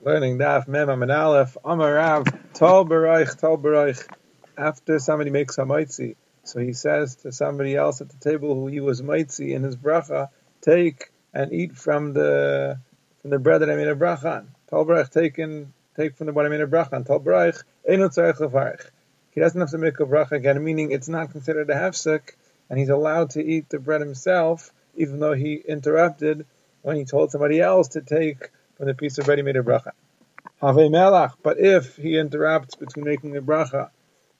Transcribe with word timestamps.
learning 0.00 0.38
Daf 0.38 0.68
Mem 0.68 0.90
Amin 0.90 1.10
Aleph 1.10 1.56
Amarav 1.64 2.52
Tol 2.52 2.84
Bareich 2.84 3.38
Tol 3.38 3.58
Bareich. 3.58 4.06
After 4.56 4.98
somebody 4.98 5.30
makes 5.30 5.58
a 5.58 5.66
mitzi, 5.66 6.16
so 6.44 6.60
he 6.60 6.72
says 6.72 7.16
to 7.16 7.32
somebody 7.32 7.76
else 7.76 8.00
at 8.00 8.08
the 8.08 8.16
table 8.16 8.54
who 8.54 8.68
he 8.68 8.80
was 8.80 9.02
mitzi 9.02 9.52
in 9.52 9.62
his 9.62 9.76
bracha, 9.76 10.28
take 10.62 11.10
and 11.34 11.52
eat 11.52 11.76
from 11.76 12.12
the 12.12 12.78
from 13.20 13.30
the 13.30 13.38
bread 13.38 13.62
that 13.62 13.70
I 13.70 13.76
made 13.76 13.88
a 13.88 13.94
bracha 13.94 14.38
on. 14.38 14.48
Tol 14.70 14.86
Bareich 14.86 15.10
take 15.10 15.38
and 15.38 15.72
take 15.96 16.16
from 16.16 16.26
the 16.26 16.32
bread 16.32 16.46
I 16.46 16.50
made 16.50 16.60
a 16.60 16.66
bracha 16.66 16.94
on. 16.94 17.04
Tol 17.04 17.20
Bareich 17.20 17.62
Eno 17.86 18.08
Tzarech 18.08 18.38
Levarich. 18.38 18.88
He 19.30 19.40
doesn't 19.40 19.60
have 19.60 19.70
to 19.70 19.78
make 19.78 20.00
a 20.00 20.06
bracha 20.06 20.32
again, 20.32 20.62
meaning 20.62 20.92
it's 20.92 21.08
not 21.08 21.32
considered 21.32 21.68
a 21.68 21.74
hefsek, 21.74 22.30
and 22.70 22.78
he's 22.78 22.88
allowed 22.88 23.30
to 23.30 23.44
eat 23.44 23.68
the 23.68 23.78
bread 23.78 24.00
himself, 24.00 24.72
even 24.94 25.20
though 25.20 25.34
he 25.34 25.54
interrupted 25.54 26.46
when 26.82 26.96
he 26.96 27.04
told 27.04 27.30
somebody 27.30 27.60
else 27.60 27.88
to 27.88 28.00
take 28.00 28.50
from 28.76 28.86
the 28.86 28.94
piece 28.94 29.18
of 29.18 29.28
ready-made 29.28 29.56
bracha. 29.56 29.92
Have 30.60 30.76
melach, 30.76 31.32
but 31.42 31.58
if 31.58 31.96
he 31.96 32.18
interrupts 32.18 32.74
between 32.76 33.04
making 33.04 33.36
a 33.36 33.42
bracha 33.42 33.90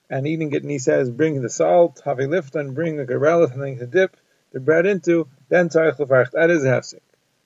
and 0.09 0.27
eating 0.27 0.53
it, 0.53 0.63
and 0.63 0.71
he 0.71 0.79
says, 0.79 1.11
bring 1.11 1.43
the 1.43 1.51
salt, 1.51 2.01
have 2.05 2.21
a 2.21 2.27
lift, 2.27 2.55
and 2.55 2.75
bring 2.75 2.99
a 3.01 3.05
garel, 3.05 3.49
something 3.49 3.79
to 3.79 3.87
dip 3.87 4.17
the 4.53 4.61
bread 4.61 4.87
into, 4.87 5.29
then 5.49 5.69
tzarech 5.69 5.99
lefarch. 5.99 6.31
That 6.31 6.51
is 6.51 6.63
hefsek. 6.63 7.01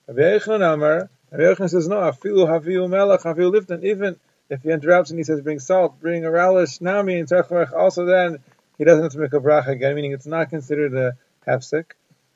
Rabbi 0.07 0.21
Yechon 0.21 0.61
Amar, 0.73 1.09
Rabbi 1.31 1.43
Yechon 1.43 1.69
says, 1.69 1.87
no, 1.87 1.97
afilu 1.97 2.47
haviu 2.47 2.87
melach, 2.87 3.23
haviu 3.23 3.51
lift, 3.51 3.71
and 3.71 3.83
even 3.83 4.17
if 4.49 4.61
he 4.61 4.69
interrupts 4.69 5.09
and 5.09 5.19
he 5.19 5.23
says, 5.23 5.41
bring 5.41 5.59
salt, 5.59 5.99
bring 5.99 6.23
a 6.23 6.31
relish, 6.31 6.79
nami, 6.81 7.19
and 7.19 7.27
tzarech 7.27 7.73
also 7.73 8.05
then 8.05 8.39
he 8.77 8.83
doesn't 8.83 9.03
have 9.03 9.11
to 9.13 9.19
make 9.19 9.33
a 9.33 9.39
bracha 9.39 9.69
again, 9.69 9.95
meaning 9.95 10.11
it's 10.11 10.25
not 10.25 10.49
considered 10.49 10.93
a 10.95 11.13
hefsek. 11.47 11.85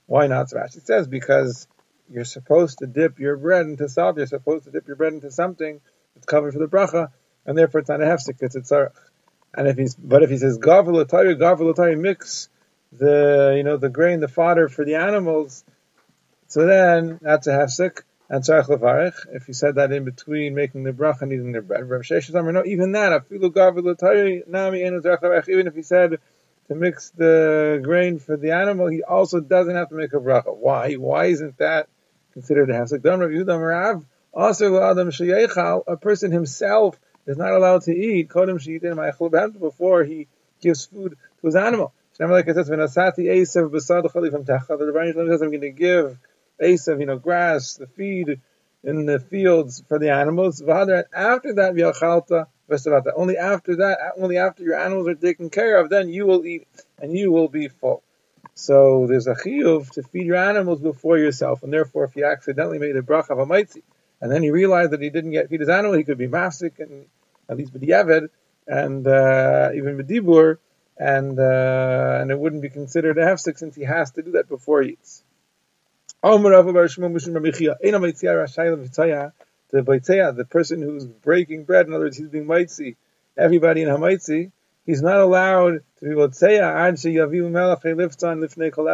Why 0.08 0.28
not? 0.28 0.50
So 0.50 0.58
Rashi 0.58 0.86
says, 0.86 1.08
because 1.08 1.68
you're 2.12 2.26
supposed 2.26 2.80
to 2.80 2.88
dip 2.88 3.20
your 3.20 3.38
bread 3.38 3.66
into 3.66 3.90
salt. 3.90 4.18
You're 4.18 4.28
supposed 4.28 4.66
to 4.66 4.72
dip 4.72 4.88
your 4.88 4.96
bread 4.96 5.14
into 5.14 5.32
something 5.32 5.82
that's 6.14 6.26
covered 6.26 6.54
for 6.54 6.60
the 6.60 6.68
bracha, 6.68 7.10
and 7.46 7.58
therefore 7.58 7.82
it's 7.82 7.90
not 7.90 8.02
a 8.02 8.06
hefsek, 8.06 8.42
it's 8.42 8.56
a 8.56 8.62
tzarech. 8.62 8.94
And 9.54 9.68
if 9.68 9.78
he's, 9.78 9.96
but 9.96 10.24
if 10.24 10.30
he 10.30 10.38
says 10.38 10.58
gavel 10.58 11.04
atari, 11.04 11.38
gavel 11.40 11.74
atari, 11.74 11.98
mix 11.98 12.50
the, 12.92 13.54
you 13.58 13.64
know, 13.64 13.78
the 13.78 13.90
grain, 13.90 14.20
the 14.20 14.28
fodder 14.28 14.70
for 14.70 14.86
the 14.86 14.96
animals, 14.96 15.64
so 16.48 16.66
then 16.66 17.20
that's 17.22 17.48
a 17.48 17.52
hefsek 17.52 18.02
and 18.30 18.44
tzarech 18.44 18.68
levarich. 18.68 19.16
If 19.34 19.46
he 19.46 19.54
said 19.54 19.76
that 19.76 19.92
in 19.92 20.06
between 20.06 20.56
making 20.56 20.84
the 20.84 20.92
bracha 20.92 21.24
and 21.24 21.34
eating 21.34 21.52
the 21.52 21.62
bread, 21.62 21.90
Rav 21.90 22.02
Sheshes 22.02 22.34
no, 22.34 22.64
even 22.66 22.94
that, 22.94 23.12
afilu 23.12 23.54
gavel 23.54 23.84
atari, 23.96 24.48
nami 24.48 24.84
enu 24.84 25.02
tzarech 25.02 25.22
levarich. 25.22 25.50
Even 25.50 25.68
if 25.68 25.76
he 25.76 25.84
said 25.84 26.20
to 26.68 26.76
mix 26.76 27.12
the 27.12 27.80
grain 27.84 28.20
for 28.20 28.38
the 28.38 28.52
animal, 28.52 28.88
he 28.88 29.04
also 29.04 29.40
doesn't 29.40 29.76
have 29.76 29.90
to 29.90 29.96
make 29.96 30.14
a 30.14 30.18
bracha. 30.18 30.56
Why? 30.56 30.94
Why 30.94 31.26
isn't 31.26 31.58
that 31.58 31.88
considered 32.36 32.70
a 32.70 32.74
hefsek. 32.74 33.02
Dam 33.02 33.20
Rav 33.20 34.06
Adam 34.38 35.10
Sheyechal, 35.10 35.84
a 35.88 35.98
person 35.98 36.32
himself 36.32 37.00
is 37.26 37.38
not 37.38 37.54
allowed 37.54 37.82
to 37.84 37.92
eat 37.92 38.30
Sheyitin 38.30 39.60
before 39.60 40.04
he 40.04 40.28
gives 40.62 40.86
food 40.86 41.18
to 41.42 41.48
his 41.48 41.56
animal. 41.56 41.94
Like 42.20 42.48
it 42.48 42.56
says, 42.56 42.70
"V'nasati 42.70 43.26
Esav 43.26 43.72
b'sad 43.72 44.12
from 44.12 44.46
Techa." 44.46 44.78
The 44.78 44.86
Rebbeinu 44.86 45.28
says, 45.30 45.42
"I'm 45.42 45.50
going 45.50 45.62
to 45.62 45.70
give 45.72 46.18
Esav, 46.62 47.00
you 47.00 47.06
know, 47.08 47.18
grass, 47.18 47.76
the 47.76 47.88
feed 47.88 48.40
in 48.84 49.06
the 49.06 49.20
fields 49.20 49.84
for 49.88 49.98
the 49.98 50.12
animals." 50.12 50.62
After 50.62 51.54
that. 51.54 53.14
Only 53.16 53.38
after 53.38 53.76
that, 53.78 54.14
only 54.18 54.38
after 54.38 54.64
your 54.64 54.80
animals 54.80 55.08
are 55.08 55.16
taken 55.16 55.50
care 55.50 55.78
of, 55.78 55.90
then 55.90 56.10
you 56.10 56.26
will 56.26 56.46
eat 56.46 56.68
and 57.00 57.18
you 57.18 57.32
will 57.32 57.48
be 57.48 57.68
full. 57.68 58.02
So 58.54 59.08
there's 59.08 59.28
a 59.28 59.36
chiyuv 59.36 59.90
to 59.92 60.04
feed 60.04 60.26
your 60.26 60.38
animals 60.38 60.82
before 60.82 61.18
yourself, 61.18 61.64
and 61.64 61.74
therefore, 61.74 62.06
if 62.06 62.16
you 62.16 62.26
accidentally 62.26 62.80
made 62.80 62.96
a 62.96 63.02
bracha 63.02 63.32
of 63.32 63.40
a 63.40 63.46
mitzi, 63.46 63.84
and 64.22 64.32
then 64.32 64.44
he 64.44 64.52
realized 64.52 64.92
that 64.92 65.02
he 65.02 65.10
didn't 65.10 65.32
get 65.32 65.50
feed 65.50 65.60
his 65.60 65.70
animal, 65.70 65.98
he 65.98 66.04
could 66.04 66.18
be 66.18 66.28
masik 66.28 66.80
and 66.80 67.06
at 67.50 67.58
least 67.58 67.74
b'diavad, 67.74 68.30
and 68.68 69.08
uh, 69.08 69.72
even 69.76 69.98
b'dibur, 69.98 70.58
and 70.98 71.40
uh, 71.40 72.18
and 72.22 72.32
it 72.32 72.40
wouldn't 72.40 72.62
be 72.62 72.70
considered 72.70 73.18
a 73.18 73.26
hefsek 73.26 73.58
since 73.58 73.76
he 73.76 73.84
has 73.84 74.12
to 74.12 74.22
do 74.22 74.32
that 74.32 74.48
before 74.48 74.82
he 74.82 74.92
eats. 74.92 75.24
The 76.24 76.38
the 80.38 80.46
person 80.50 80.82
who's 80.82 81.06
breaking 81.06 81.66
bread, 81.66 81.88
in 81.88 81.94
other 81.94 82.06
words, 82.06 82.18
he's 82.18 82.30
being 82.30 82.48
mitzi, 82.48 82.96
everybody 83.38 83.82
in 83.82 83.90
hamaitzi, 83.90 84.52
he's 84.86 85.02
not 85.02 85.20
allowed 85.20 85.82
to 86.00 86.06
be 86.06 86.16
melech 86.16 87.82
liftan 87.82 88.40
lifnei 88.40 88.72
kol 88.72 88.88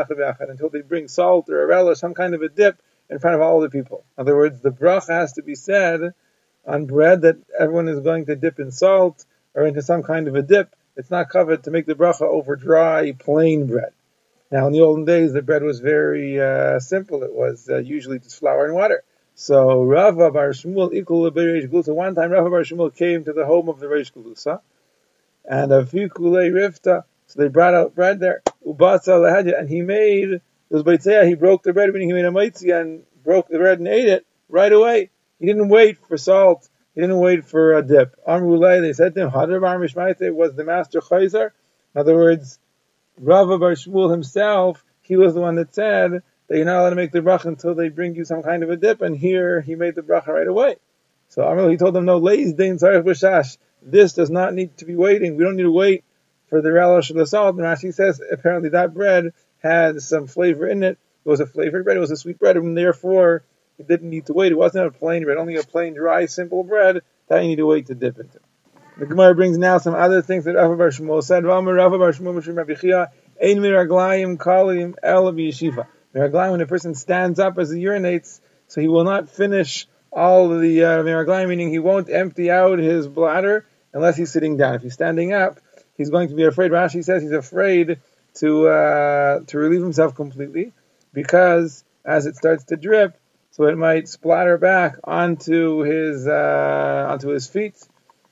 until 0.50 0.69
they 0.69 0.81
bring 0.81 1.07
salt 1.07 1.50
or 1.50 1.63
a 1.63 1.68
relish, 1.68 2.00
some 2.00 2.13
kind 2.13 2.34
of 2.34 2.41
a 2.41 2.50
dip 2.50 2.81
in 3.09 3.19
front 3.19 3.35
of 3.35 3.41
all 3.41 3.59
the 3.59 3.69
people. 3.69 4.03
In 4.18 4.22
other 4.22 4.35
words, 4.35 4.62
the 4.62 4.72
bracha 4.72 5.09
has 5.09 5.34
to 5.34 5.44
be 5.44 5.56
said 5.56 6.13
on 6.66 6.85
bread 6.85 7.22
that 7.22 7.38
everyone 7.59 7.90
is 7.90 8.00
going 8.00 8.25
to 8.28 8.35
dip 8.35 8.59
in 8.59 8.72
salt 8.72 9.25
or 9.53 9.68
into 9.68 9.81
some 9.81 10.03
kind 10.03 10.28
of 10.28 10.35
a 10.35 10.41
dip. 10.41 10.75
It's 10.96 11.12
not 11.12 11.30
covered 11.30 11.63
to 11.63 11.72
make 11.72 11.85
the 11.85 11.96
bracha 11.96 12.22
over 12.22 12.56
dry, 12.56 13.13
plain 13.13 13.68
bread. 13.68 13.91
Now, 14.51 14.68
in 14.68 14.74
the 14.74 14.81
olden 14.81 15.06
days, 15.06 15.31
the 15.31 15.41
bread 15.41 15.63
was 15.63 15.80
very 15.80 16.40
uh, 16.40 16.80
simple. 16.80 17.24
It 17.24 17.34
was 17.34 17.69
uh, 17.69 17.78
usually 17.78 18.19
just 18.19 18.40
flour 18.40 18.66
and 18.66 18.75
water. 18.75 19.03
So 19.34 19.81
Rava 19.84 20.30
Bar 20.30 20.50
Shmuel 20.50 20.91
to 21.85 21.94
One 21.94 22.16
time, 22.16 22.31
Rava 22.31 22.50
Bar 22.50 22.62
Shmuel 22.62 22.94
came 22.94 23.24
to 23.24 23.34
the 23.34 23.46
home 23.46 23.69
of 23.69 23.80
the 23.80 23.88
Reish 23.88 24.12
Galusa, 24.12 24.59
and 25.46 25.72
a 25.72 25.84
fikule 25.84 26.52
rifta. 26.52 27.03
So 27.28 27.41
they 27.41 27.47
brought 27.47 27.74
out 27.74 27.96
bread 27.96 28.19
there, 28.19 28.41
ubasa 28.66 29.57
and 29.57 29.69
he 29.69 29.81
made 29.81 30.41
it 30.72 30.75
was 30.75 30.84
baitzea. 30.84 31.28
He 31.28 31.35
broke 31.35 31.63
the 31.63 31.74
bread, 31.74 31.91
meaning 31.91 32.09
he 32.09 32.13
made 32.13 32.25
a 32.25 32.31
mitzi 32.31 32.72
and 32.72 33.03
broke 33.25 33.50
the 33.50 33.57
bread 33.57 33.80
and 33.80 33.88
ate 33.90 34.07
it 34.07 34.25
right 34.47 34.72
away. 34.72 35.09
He 35.38 35.46
didn't 35.46 35.68
wait 35.68 35.97
for 36.07 36.18
salt. 36.18 36.69
He 36.96 37.01
didn't 37.01 37.19
wait 37.19 37.46
for 37.46 37.74
a 37.74 37.81
dip. 37.81 38.16
Amrulay, 38.25 38.80
they 38.80 38.94
said 38.94 39.13
to 39.16 39.22
him, 39.22 39.31
Hadar 39.31 39.59
Bar 39.59 39.80
Mishmaite 39.80 40.34
was 40.34 40.56
the 40.56 40.63
master 40.63 41.01
chayzer. 41.01 41.51
In 41.94 42.00
other 42.00 42.16
words, 42.16 42.57
Rava 43.18 43.57
Bar 43.57 43.72
Shmuel 43.72 44.12
himself, 44.12 44.84
he 45.01 45.18
was 45.18 45.34
the 45.34 45.41
one 45.41 45.56
that 45.56 45.75
said 45.75 46.24
that 46.47 46.56
you're 46.56 46.66
not 46.66 46.80
allowed 46.80 46.91
to 46.91 46.96
make 46.96 47.12
the 47.12 47.19
bracha 47.19 47.46
until 47.46 47.75
they 47.75 47.90
bring 47.90 48.16
you 48.16 48.24
some 48.24 48.41
kind 48.41 48.63
of 48.63 48.69
a 48.69 48.78
dip, 48.78 49.01
and 49.01 49.18
here 49.18 49.59
he 49.59 49.75
made 49.75 49.96
the 49.96 50.01
bracha 50.01 50.28
right 50.28 50.47
away. 50.47 50.78
So 51.28 51.41
Amrul, 51.41 51.69
he 51.69 51.78
told 51.78 51.94
them, 51.94 52.06
no, 52.06 52.18
leis 52.18 52.53
dein 52.53 52.78
b'shash. 52.78 53.57
This 53.81 54.14
does 54.14 54.30
not 54.30 54.53
need 54.53 54.78
to 54.78 54.86
be 54.86 54.96
waiting. 54.96 55.36
We 55.36 55.44
don't 55.44 55.56
need 55.56 55.64
to 55.64 55.72
wait 55.72 56.03
for 56.50 56.62
the 56.62 56.72
relish 56.72 57.09
of 57.09 57.18
the 57.18 57.25
salt. 57.25 57.56
And 57.56 57.64
Rashi 57.64 57.94
says 57.94 58.22
apparently 58.31 58.69
that 58.69 58.94
bread 58.94 59.34
had 59.64 60.02
some 60.02 60.28
flavor 60.28 60.68
in 60.68 60.84
it. 60.84 60.97
It 61.25 61.30
was 61.30 61.40
a 61.40 61.46
flavored 61.46 61.84
bread. 61.84 61.97
It 61.97 62.02
was 62.02 62.12
a 62.12 62.18
sweet 62.18 62.40
bread, 62.40 62.58
and 62.58 62.78
therefore 62.78 63.44
it 63.78 63.88
didn't 63.88 64.09
need 64.09 64.25
to 64.28 64.34
wait. 64.34 64.52
It 64.52 64.58
wasn't 64.58 64.88
a 64.88 64.92
plain 64.92 65.24
bread, 65.24 65.38
only 65.38 65.56
a 65.56 65.64
plain, 65.64 65.94
dry, 65.94 66.25
simple 66.25 66.64
bread 66.64 67.02
that 67.28 67.42
you 67.42 67.50
need 67.50 67.58
to 67.58 67.66
wait 67.66 67.88
to 67.88 67.96
dip 67.96 68.19
into. 68.19 68.40
The 68.97 69.06
Gemara 69.06 69.34
brings 69.34 69.58
now 69.58 69.78
some 69.78 69.96
other 69.96 70.22
things 70.22 70.46
that 70.46 70.56
Rav 70.56 70.78
Bar 70.78 70.90
Shmuel 70.90 71.24
said. 71.24 71.46
Rav 71.46 71.63
Bar 71.66 72.12
Shmuel 72.12 73.08
kalim 74.38 74.96
el 75.03 76.52
when 76.52 76.62
a 76.62 76.68
person 76.68 76.94
stands 76.94 77.40
up 77.40 77.58
as 77.58 77.72
he 77.72 77.84
urinates, 77.84 78.42
so 78.68 78.81
he 78.81 78.88
will 78.88 79.03
not 79.03 79.30
finish 79.30 79.88
all 80.12 80.50
the 80.50 80.84
uh, 80.84 81.48
meaning 81.48 81.69
he 81.69 81.80
won't 81.80 82.09
empty 82.09 82.52
out 82.52 82.80
his 82.80 83.08
bladder 83.08 83.66
unless 83.94 84.18
he's 84.18 84.31
sitting 84.31 84.57
down. 84.57 84.75
If 84.75 84.81
he's 84.81 84.94
standing 84.94 85.34
up, 85.34 85.59
he's 85.97 86.09
going 86.09 86.29
to 86.29 86.35
be 86.35 86.44
afraid. 86.44 86.72
Rashi 86.72 87.03
says 87.03 87.22
he's 87.22 87.31
afraid 87.31 88.00
to 88.35 88.68
uh, 88.68 89.40
to 89.47 89.57
relieve 89.57 89.81
himself 89.81 90.16
completely 90.16 90.72
because 91.13 91.84
as 92.06 92.25
it 92.25 92.35
starts 92.35 92.66
to 92.66 92.78
drip, 92.78 93.18
so 93.51 93.66
it 93.66 93.78
might 93.78 94.07
splatter 94.07 94.57
back 94.57 94.97
onto 95.03 95.80
his 95.80 96.28
uh, 96.28 97.07
onto 97.09 97.30
his 97.30 97.47
feet, 97.47 97.75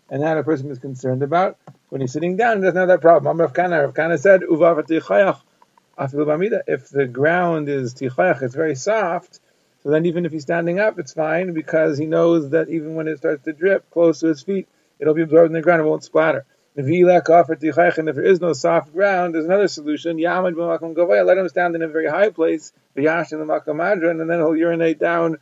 and 0.09 0.23
that 0.23 0.37
a 0.37 0.43
person 0.43 0.71
is 0.71 0.79
concerned 0.79 1.23
about. 1.23 1.57
When 1.89 2.01
he's 2.01 2.13
sitting 2.13 2.37
down, 2.37 2.57
he 2.57 2.63
doesn't 2.63 2.77
have 2.77 2.89
that 2.89 3.01
problem. 3.01 3.39
Rav 3.39 3.53
Kana, 3.53 3.87
Rav 3.87 4.19
said, 4.19 4.43
If 4.43 4.49
the 6.89 7.09
ground 7.11 7.67
is 7.67 7.95
tichayach, 7.95 8.43
it's 8.43 8.53
very 8.53 8.75
soft, 8.75 9.39
so 9.81 9.89
then 9.89 10.05
even 10.05 10.25
if 10.25 10.31
he's 10.31 10.43
standing 10.43 10.79
up, 10.79 10.99
it's 10.99 11.13
fine 11.13 11.53
because 11.53 11.97
he 11.97 12.05
knows 12.05 12.51
that 12.51 12.69
even 12.69 12.93
when 12.95 13.07
it 13.07 13.17
starts 13.17 13.43
to 13.45 13.53
drip 13.53 13.89
close 13.89 14.19
to 14.19 14.27
his 14.27 14.43
feet, 14.43 14.67
it'll 14.99 15.13
be 15.13 15.21
absorbed 15.23 15.47
in 15.47 15.53
the 15.53 15.61
ground, 15.61 15.81
it 15.81 15.85
won't 15.85 16.03
splatter. 16.03 16.45
If 16.75 16.85
he 16.85 17.03
lack 17.03 17.29
off 17.29 17.49
at 17.49 17.61
and 17.61 18.09
if 18.09 18.15
there 18.15 18.23
is 18.23 18.39
no 18.39 18.53
soft 18.53 18.93
ground, 18.93 19.33
there's 19.33 19.45
another 19.45 19.67
solution. 19.67 20.17
Yamad 20.17 20.53
b'makom 20.53 20.95
gavaya, 20.95 21.25
let 21.25 21.37
him 21.37 21.49
stand 21.49 21.75
in 21.75 21.81
a 21.81 21.87
very 21.87 22.07
high 22.07 22.29
place, 22.29 22.71
v'yash 22.95 23.33
in 23.33 23.39
the 23.39 23.45
makom 23.45 23.81
and 24.09 24.29
then 24.29 24.39
he'll 24.39 24.55
urinate 24.55 24.99
down 24.99 25.39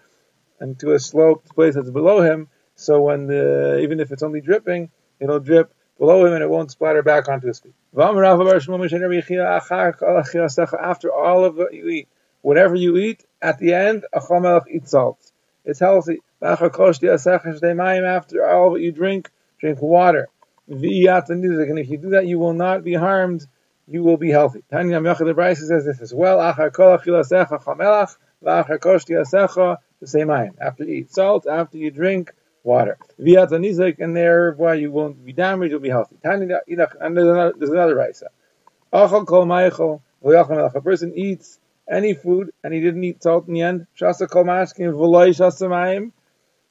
into 0.59 0.93
a 0.93 0.99
sloped 0.99 1.53
place 1.53 1.75
that's 1.75 1.89
below 1.89 2.21
him. 2.21 2.47
So 2.75 3.01
when 3.01 3.27
the, 3.27 3.79
even 3.81 3.99
if 3.99 4.11
it's 4.11 4.23
only 4.23 4.41
dripping, 4.41 4.89
it'll 5.19 5.39
drip 5.39 5.73
below 5.99 6.25
him 6.25 6.33
and 6.33 6.41
it 6.43 6.49
won't 6.49 6.71
splatter 6.71 7.03
back 7.03 7.27
onto 7.27 7.47
his 7.47 7.59
feet. 7.59 7.73
After 7.97 8.25
all 8.25 8.41
of 11.45 11.57
what 11.57 11.73
you 11.73 11.87
eat, 11.89 12.07
whatever 12.41 12.75
you 12.75 12.97
eat, 12.97 13.25
at 13.41 13.59
the 13.59 13.73
end, 13.73 14.05
a 14.13 14.61
eat 14.71 14.87
salt. 14.87 15.19
It's 15.65 15.79
healthy. 15.79 16.19
After 16.41 16.69
all 18.49 18.69
what 18.71 18.81
you 18.81 18.91
drink, 18.91 19.29
drink 19.59 19.81
water. 19.81 20.29
And 20.67 20.83
if 20.83 21.89
you 21.89 21.97
do 21.97 22.09
that, 22.11 22.25
you 22.25 22.39
will 22.39 22.53
not 22.53 22.83
be 22.83 22.93
harmed. 22.93 23.47
You 23.87 24.03
will 24.03 24.17
be 24.17 24.31
healthy. 24.31 24.63
Tanya 24.69 24.99
Yochid 24.99 25.33
Bryce 25.33 25.65
says 25.65 25.85
this 25.85 26.01
as 26.01 26.13
well. 26.13 26.39
The 29.99 30.07
same 30.07 30.29
After 30.29 30.83
you 30.83 30.93
eat 30.93 31.13
salt, 31.13 31.47
after 31.47 31.77
you 31.77 31.89
drink 31.89 32.33
water. 32.63 32.97
Viatzanizik, 33.19 33.99
and 33.99 34.15
thereby 34.15 34.75
you 34.75 34.91
won't 34.91 35.25
be 35.25 35.31
damaged, 35.31 35.71
you'll 35.71 35.79
be 35.79 35.89
healthy. 35.89 36.17
And 36.23 36.51
there's 36.51 37.27
another, 37.27 37.53
there's 37.57 37.71
another. 37.71 38.13
Achal 38.93 39.25
kol 39.25 40.01
a 40.21 40.81
person 40.81 41.13
eats 41.15 41.59
any 41.89 42.13
food 42.13 42.51
and 42.63 42.73
he 42.73 42.81
didn't 42.81 43.03
eat 43.03 43.23
salt 43.23 43.47
in 43.47 43.53
the 43.53 43.61
end. 43.61 43.87
Kol 43.97 44.43
mashkin 44.43 44.93
v'loy. 44.93 46.11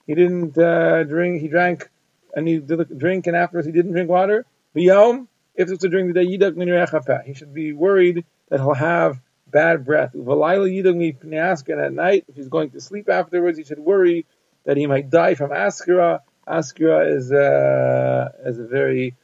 He 0.06 0.14
didn't 0.14 0.56
uh, 0.58 1.04
drink. 1.04 1.40
He 1.40 1.48
drank 1.48 1.90
and 2.36 2.46
he 2.46 2.58
did 2.58 2.96
drink, 2.98 3.26
and 3.26 3.34
afterwards 3.34 3.66
he 3.66 3.72
didn't 3.72 3.92
drink 3.92 4.08
water. 4.08 4.46
B'yom, 4.76 5.26
if 5.56 5.70
it's 5.70 5.82
a 5.82 5.88
drink 5.88 6.12
the 6.12 6.24
day 6.24 7.22
He 7.26 7.34
should 7.34 7.54
be 7.54 7.72
worried 7.72 8.24
that 8.50 8.60
he'll 8.60 8.74
have 8.74 9.18
bad 9.50 9.84
breath. 9.84 10.12
V'layla 10.12 10.70
yidak 10.70 11.20
and 11.68 11.80
at 11.80 11.92
night, 11.92 12.26
if 12.28 12.36
he's 12.36 12.48
going 12.48 12.70
to 12.70 12.80
sleep 12.80 13.08
afterwards, 13.08 13.58
he 13.58 13.64
should 13.64 13.80
worry 13.80 14.26
that 14.64 14.76
he 14.76 14.86
might 14.86 15.10
die 15.10 15.34
from 15.34 15.50
askara. 15.50 16.20
Askara 16.46 17.16
is 17.16 17.32
uh, 17.32 18.28
is 18.44 18.58
a 18.58 18.66
very 18.66 19.16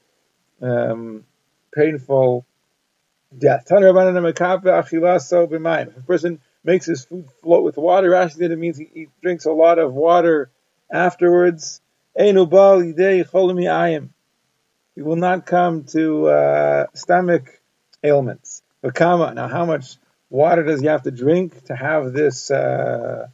um, 0.61 1.25
painful 1.75 2.47
death. 3.37 3.67
If 3.71 3.81
a 5.97 6.03
person 6.07 6.41
makes 6.65 6.87
his 6.87 7.05
food 7.05 7.29
float 7.43 7.65
with 7.65 7.77
water, 7.77 8.29
said 8.29 8.51
it 8.51 8.59
means 8.59 8.79
he, 8.79 8.91
he, 8.93 9.09
drinks 9.23 9.45
a 9.45 9.53
lot 9.53 9.79
of 9.79 9.93
water 9.93 10.51
afterwards. 10.91 11.81
He 12.15 12.33
will 15.03 15.17
not 15.17 15.47
come 15.47 15.85
to 15.85 16.27
uh, 16.27 16.87
stomach 16.95 17.61
ailments. 18.03 18.63
Now, 18.83 19.49
how 19.49 19.65
much 19.65 19.97
water 20.29 20.63
does 20.63 20.81
he 20.81 20.87
have 20.89 21.03
to 21.05 21.11
drink 21.11 21.65
to 21.67 21.77
have 21.77 22.13
this 22.13 22.51
uh, 22.51 23.29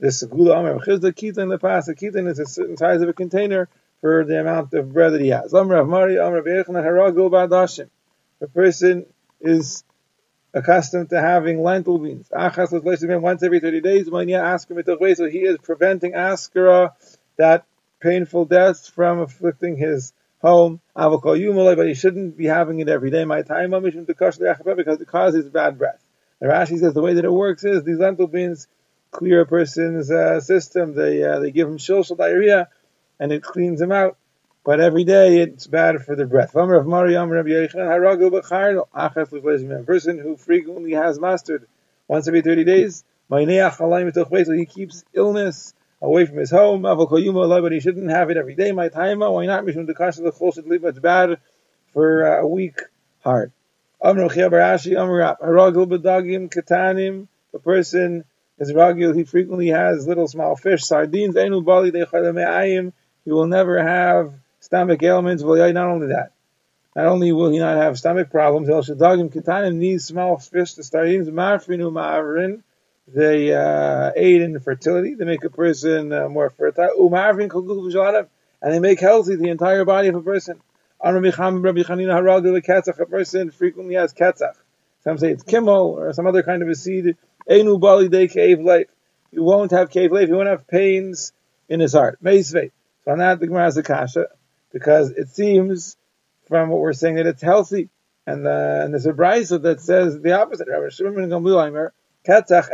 this 0.00 0.22
gula 0.24 0.56
amr? 0.56 0.78
Chisda 0.80 1.12
kitin 1.12 1.42
in 1.42 1.48
the 1.48 1.58
kitin 1.58 2.28
is 2.28 2.38
a 2.38 2.46
certain 2.46 2.76
size 2.76 3.02
of 3.02 3.08
a 3.08 3.12
container 3.12 3.68
for 4.00 4.24
the 4.24 4.40
amount 4.40 4.72
of 4.74 4.92
bread 4.92 5.12
that 5.12 5.20
he 5.20 5.28
has. 5.28 5.52
A 8.40 8.46
person 8.46 9.06
is 9.40 9.84
accustomed 10.54 11.10
to 11.10 11.20
having 11.20 11.62
lentil 11.62 11.98
beans. 11.98 12.28
Once 12.32 13.42
every 13.42 13.60
30 13.60 13.80
days, 13.80 14.06
so 14.06 15.28
he 15.28 15.40
is 15.40 15.58
preventing 15.58 16.12
askara, 16.12 16.90
that 17.36 17.64
painful 18.00 18.46
death, 18.46 18.88
from 18.88 19.20
afflicting 19.20 19.76
his 19.76 20.12
home. 20.40 20.80
I 20.94 21.06
will 21.08 21.20
call 21.20 21.36
you, 21.36 21.52
But 21.52 21.88
he 21.88 21.94
shouldn't 21.94 22.36
be 22.36 22.46
having 22.46 22.80
it 22.80 22.88
every 22.88 23.10
day. 23.10 23.24
My 23.24 23.42
time 23.42 23.70
because 23.70 24.38
it 24.40 25.08
causes 25.08 25.48
bad 25.48 25.78
breath. 25.78 26.02
The 26.40 26.46
Rashi 26.46 26.78
says 26.78 26.94
the 26.94 27.02
way 27.02 27.14
that 27.14 27.24
it 27.24 27.32
works 27.32 27.64
is 27.64 27.82
these 27.82 27.98
lentil 27.98 28.28
beans 28.28 28.68
clear 29.10 29.40
a 29.40 29.46
person's 29.46 30.10
uh, 30.10 30.40
system. 30.40 30.94
They 30.94 31.22
uh, 31.22 31.40
they 31.40 31.50
give 31.50 31.68
him 31.68 31.78
shilshal 31.78 32.16
diarrhea, 32.16 32.68
and 33.18 33.32
it 33.32 33.42
cleans 33.42 33.80
him 33.80 33.92
out 33.92 34.16
but 34.68 34.80
every 34.80 35.04
day 35.04 35.38
it's 35.38 35.66
bad 35.66 36.04
for 36.04 36.14
the 36.14 36.26
breath. 36.26 36.54
A 36.54 36.64
person 39.82 40.18
who 40.18 40.36
frequently 40.36 40.92
has 40.92 41.18
mastered 41.18 41.66
once 42.06 42.28
every 42.28 42.42
30 42.42 42.64
days, 42.64 43.02
he 43.30 44.66
keeps 44.66 45.04
illness 45.14 45.72
away 46.00 46.26
from 46.26 46.36
his 46.36 46.50
home, 46.50 46.82
but 46.82 47.72
he 47.72 47.80
shouldn't 47.80 48.10
have 48.10 48.30
it 48.30 48.36
every 48.36 48.54
day. 48.54 48.70
My 48.72 48.88
time, 48.88 49.20
why 49.20 49.46
not? 49.46 49.64
It's 49.66 50.98
bad 50.98 51.38
for 51.92 52.26
uh, 52.26 52.42
a 52.42 52.46
weak 52.46 52.80
heart. 53.22 53.52
A 54.00 54.14
person 54.14 54.30
is 58.58 58.72
ragil, 58.72 59.16
he 59.16 59.24
frequently 59.24 59.68
has 59.68 60.06
little 60.06 60.28
small 60.28 60.54
fish, 60.54 60.84
sardines, 60.84 61.34
he 61.34 61.50
will 63.32 63.46
never 63.46 63.82
have 63.82 64.34
stomach 64.60 65.02
ailments. 65.02 65.42
Not 65.42 65.76
only 65.76 66.06
that, 66.08 66.30
not 66.94 67.06
only 67.06 67.32
will 67.32 67.50
he 67.50 67.58
not 67.58 67.76
have 67.76 67.98
stomach 67.98 68.30
problems, 68.30 68.68
El 68.68 68.82
Shadagim 68.82 69.32
Kitanim, 69.32 69.80
these 69.80 70.04
small 70.04 70.38
fish, 70.38 70.74
the 70.74 70.84
stardines, 70.84 71.28
Mafrinu 71.28 71.90
Ma'arin, 71.92 72.62
they 73.14 73.54
uh, 73.54 74.12
aid 74.16 74.42
in 74.42 74.58
fertility, 74.60 75.14
they 75.14 75.24
make 75.24 75.44
a 75.44 75.50
person 75.50 76.12
uh, 76.12 76.28
more 76.28 76.50
fertile, 76.50 77.10
and 78.60 78.74
they 78.74 78.80
make 78.80 79.00
healthy 79.00 79.36
the 79.36 79.48
entire 79.48 79.84
body 79.84 80.08
of 80.08 80.14
a 80.14 80.22
person. 80.22 80.60
A 81.00 81.12
person 83.06 83.50
frequently 83.50 83.94
has 83.94 84.12
ketzach. 84.12 84.54
Some 85.04 85.16
say 85.18 85.30
it's 85.30 85.44
kimmel 85.44 85.96
or 85.98 86.12
some 86.12 86.26
other 86.26 86.42
kind 86.42 86.62
of 86.62 86.68
a 86.68 86.74
seed. 86.74 87.16
Enu 87.48 87.78
bali 87.78 88.08
de 88.08 88.28
cave 88.28 88.60
life. 88.60 88.88
You 89.30 89.42
won't 89.42 89.70
have 89.70 89.90
cave 89.90 90.12
life. 90.12 90.28
You 90.28 90.34
won't 90.34 90.48
have 90.48 90.66
pains 90.66 91.32
in 91.68 91.80
his 91.80 91.92
heart. 91.92 92.18
Meisvei. 92.22 92.72
So 93.04 93.12
on 93.12 93.18
that, 93.18 93.40
the 93.40 93.46
Gemara 93.46 93.64
has 93.64 93.76
a 93.76 93.82
kasha 93.82 94.26
because 94.72 95.10
it 95.10 95.28
seems 95.28 95.96
from 96.48 96.70
what 96.70 96.80
we're 96.80 96.92
saying 96.92 97.14
that 97.14 97.26
it's 97.26 97.42
healthy. 97.42 97.90
And, 98.26 98.46
uh, 98.46 98.82
and 98.84 98.92
there's 98.92 99.06
a 99.06 99.12
brisa 99.12 99.62
that 99.62 99.80
says 99.80 100.20
the 100.20 100.32
opposite. 100.32 100.68
Ketzach 102.26 102.70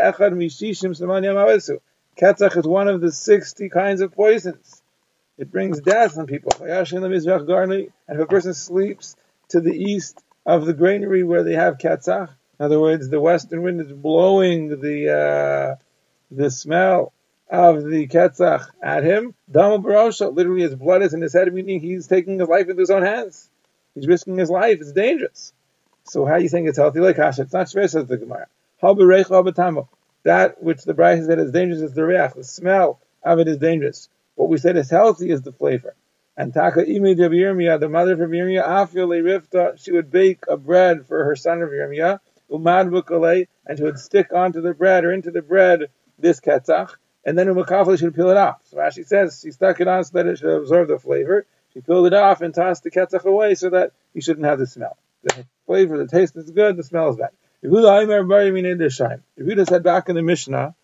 is 2.56 2.66
one 2.66 2.88
of 2.88 3.00
the 3.00 3.12
60 3.12 3.68
kinds 3.68 4.00
of 4.00 4.12
poisons. 4.12 4.82
It 5.36 5.50
brings 5.50 5.80
death 5.80 6.16
on 6.16 6.26
people. 6.26 6.52
And 6.60 6.70
if 6.70 8.20
a 8.20 8.26
person 8.26 8.54
sleeps 8.54 9.16
to 9.48 9.60
the 9.60 9.74
east 9.74 10.22
of 10.46 10.66
the 10.66 10.74
granary 10.74 11.24
where 11.24 11.42
they 11.42 11.54
have 11.54 11.78
ketzach, 11.78 12.30
in 12.58 12.64
other 12.64 12.80
words, 12.80 13.08
the 13.08 13.20
western 13.20 13.62
wind 13.62 13.80
is 13.80 13.92
blowing 13.92 14.80
the 14.80 15.10
uh, 15.10 15.76
the 16.30 16.50
smell 16.50 17.12
of 17.50 17.84
the 17.84 18.06
Ketzach 18.06 18.66
at 18.82 19.04
him, 19.04 19.34
Dama 19.50 19.80
Barosha, 19.80 20.34
literally 20.34 20.62
his 20.62 20.74
blood 20.74 21.02
is 21.02 21.14
in 21.14 21.20
his 21.20 21.32
head, 21.32 21.52
meaning 21.52 21.80
he's 21.80 22.06
taking 22.06 22.38
his 22.38 22.48
life 22.48 22.68
into 22.68 22.80
his 22.80 22.90
own 22.90 23.02
hands. 23.02 23.50
He's 23.94 24.06
risking 24.06 24.36
his 24.36 24.50
life, 24.50 24.78
it's 24.80 24.92
dangerous. 24.92 25.52
So 26.04 26.26
how 26.26 26.32
are 26.32 26.40
you 26.40 26.48
saying 26.48 26.66
it's 26.66 26.78
healthy? 26.78 27.00
Like 27.00 27.16
Hashem, 27.16 27.44
it's 27.44 27.52
not 27.52 27.66
shver, 27.66 27.88
says 27.88 28.06
the 28.06 28.16
Gemara. 28.16 28.46
That 28.84 30.62
which 30.62 30.82
the 30.84 30.92
Bride 30.92 31.24
said 31.24 31.38
is 31.38 31.52
dangerous 31.52 31.80
is 31.80 31.94
the 31.94 32.04
reach, 32.04 32.32
the 32.34 32.44
smell 32.44 33.00
of 33.22 33.38
it 33.38 33.48
is 33.48 33.56
dangerous. 33.56 34.10
What 34.34 34.50
we 34.50 34.58
said 34.58 34.76
is 34.76 34.90
healthy 34.90 35.30
is 35.30 35.40
the 35.40 35.52
flavor. 35.52 35.94
And 36.36 36.52
Taka 36.52 36.84
Imi 36.84 37.16
de 37.16 37.78
the 37.78 37.88
mother 37.88 38.12
of 38.12 38.18
Yirmiyah, 38.18 38.66
Afyale 38.66 39.22
Rifta, 39.22 39.82
she 39.82 39.92
would 39.92 40.10
bake 40.10 40.44
a 40.48 40.58
bread 40.58 41.06
for 41.06 41.24
her 41.24 41.34
son 41.34 41.62
of 41.62 41.70
Yirmiyah, 41.70 42.18
Umad 42.50 43.46
and 43.66 43.78
she 43.78 43.84
would 43.84 43.98
stick 43.98 44.34
onto 44.34 44.60
the 44.60 44.74
bread 44.74 45.06
or 45.06 45.12
into 45.12 45.30
the 45.30 45.40
bread 45.40 45.88
this 46.18 46.40
ketzach, 46.40 46.90
and 47.24 47.38
then 47.38 47.46
Umakafli 47.46 47.98
should 47.98 48.14
peel 48.14 48.28
it 48.28 48.36
off. 48.36 48.60
So 48.64 48.76
Rashi 48.76 49.06
says 49.06 49.40
she 49.42 49.50
stuck 49.50 49.80
it 49.80 49.88
on 49.88 50.04
so 50.04 50.10
that 50.18 50.26
it 50.26 50.38
should 50.38 50.58
absorb 50.58 50.88
the 50.88 50.98
flavor. 50.98 51.46
She 51.72 51.80
peeled 51.80 52.06
it 52.06 52.12
off 52.12 52.42
and 52.42 52.52
tossed 52.52 52.82
the 52.82 52.90
ketzach 52.90 53.24
away 53.24 53.54
so 53.54 53.70
that 53.70 53.92
you 54.12 54.20
shouldn't 54.20 54.44
have 54.44 54.58
the 54.58 54.66
smell. 54.66 54.98
The 55.22 55.46
flavor, 55.64 55.96
the 55.96 56.06
taste 56.06 56.36
is 56.36 56.50
good, 56.50 56.76
the 56.76 56.82
smell 56.82 57.08
is 57.08 57.16
bad. 57.16 57.30
Yehuda 59.38 59.66
said 59.66 59.82
back 59.82 60.10
in 60.10 60.16
the 60.16 60.22
Mishnah 60.22 60.74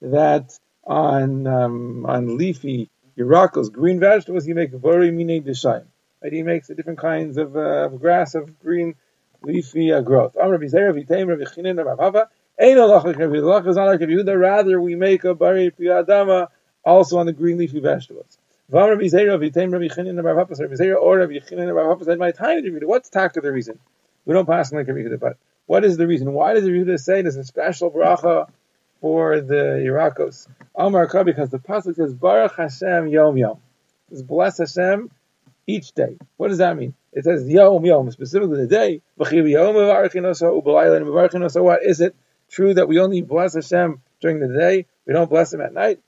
that 0.00 0.56
on 0.84 1.46
um, 1.46 2.06
on 2.06 2.38
leafy 2.38 2.88
Yerakos, 3.18 3.72
green 3.72 3.98
vegetables, 3.98 4.46
you 4.46 4.54
make 4.54 4.70
very 4.70 5.10
mine 5.10 5.42
deshayim. 5.42 5.86
Right? 6.22 6.32
He 6.32 6.44
makes 6.44 6.68
the 6.68 6.76
different 6.76 7.00
kinds 7.00 7.36
of, 7.36 7.56
uh, 7.56 7.86
of 7.86 8.00
grass 8.00 8.36
of 8.36 8.60
green 8.60 8.94
leafy 9.42 9.92
uh, 9.92 10.02
growth. 10.02 10.36
Rabbi 10.36 10.66
Rabbi. 10.72 11.02
Rather, 14.34 14.80
we 14.80 14.94
make 14.94 15.24
a 15.24 15.34
bari 15.34 15.70
piyadama 15.72 16.48
also 16.84 17.18
on 17.18 17.26
the 17.26 17.32
green 17.32 17.58
leafy 17.58 17.80
vegetables. 17.80 18.38
Or 18.72 18.88
Rabbi 18.88 19.02
Yehuda 19.02 19.44
said, 22.04 22.18
"My 22.18 22.30
time 22.30 22.62
to 22.62 22.86
What's 22.86 23.10
the 23.10 23.50
reason? 23.52 23.80
We 24.24 24.34
don't 24.34 24.46
pass 24.46 24.72
like 24.72 24.86
Rabbi 24.86 25.00
Yehuda, 25.00 25.18
but 25.18 25.36
what 25.70 25.84
is 25.84 25.96
the 25.96 26.08
reason? 26.08 26.32
Why 26.32 26.54
does 26.54 26.64
the 26.64 26.70
Yehuda 26.70 26.98
say 26.98 27.22
there's 27.22 27.36
a 27.36 27.44
special 27.44 27.92
bracha 27.92 28.50
for 29.00 29.40
the 29.40 29.80
Yerakos? 29.86 30.48
Amar 30.74 31.06
because 31.22 31.50
the 31.50 31.60
pasuk 31.60 31.94
says 31.94 32.12
Baruch 32.12 32.56
Hashem 32.56 33.06
Yom 33.06 33.36
Yom. 33.36 33.60
It's 34.10 34.20
bless 34.20 34.58
Hashem 34.58 35.12
each 35.68 35.92
day. 35.92 36.18
What 36.38 36.48
does 36.48 36.58
that 36.58 36.76
mean? 36.76 36.94
It 37.12 37.22
says 37.22 37.48
Yom 37.48 37.84
Yom, 37.84 38.10
specifically 38.10 38.62
the 38.62 38.66
day. 38.66 39.00
What 39.14 39.32
is 41.84 42.00
it? 42.00 42.16
true 42.50 42.74
that 42.74 42.88
we 42.88 42.98
only 42.98 43.22
bless 43.22 43.54
Hashem 43.54 44.02
during 44.20 44.40
the 44.40 44.48
day, 44.48 44.86
we 45.06 45.12
don't 45.12 45.30
bless 45.30 45.54
Him 45.54 45.60
at 45.60 45.72
night. 45.72 46.00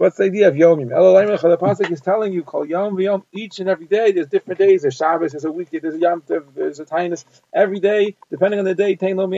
What's 0.00 0.16
the 0.16 0.24
idea 0.24 0.48
of 0.48 0.54
Yomim? 0.54 0.88
The 0.88 1.58
pasuk 1.58 1.90
is 1.90 2.00
telling 2.00 2.32
you, 2.32 2.42
call 2.42 2.64
Yom 2.64 2.98
Yom 2.98 3.22
each 3.32 3.58
and 3.58 3.68
every 3.68 3.84
day. 3.84 4.12
There's 4.12 4.28
different 4.28 4.58
days. 4.58 4.80
There's 4.80 4.96
Shabbos. 4.96 5.32
There's 5.32 5.44
a 5.44 5.52
weekday. 5.52 5.78
There's 5.78 5.96
a 5.96 5.98
Yom 5.98 6.22
Tov. 6.22 6.54
There's 6.54 6.80
a 6.80 6.86
Tainus. 6.86 7.26
Every 7.52 7.80
day, 7.80 8.16
depending 8.30 8.58
on 8.60 8.64
the 8.64 8.74
day, 8.74 8.96
Tain 8.96 9.18
Lo 9.18 9.30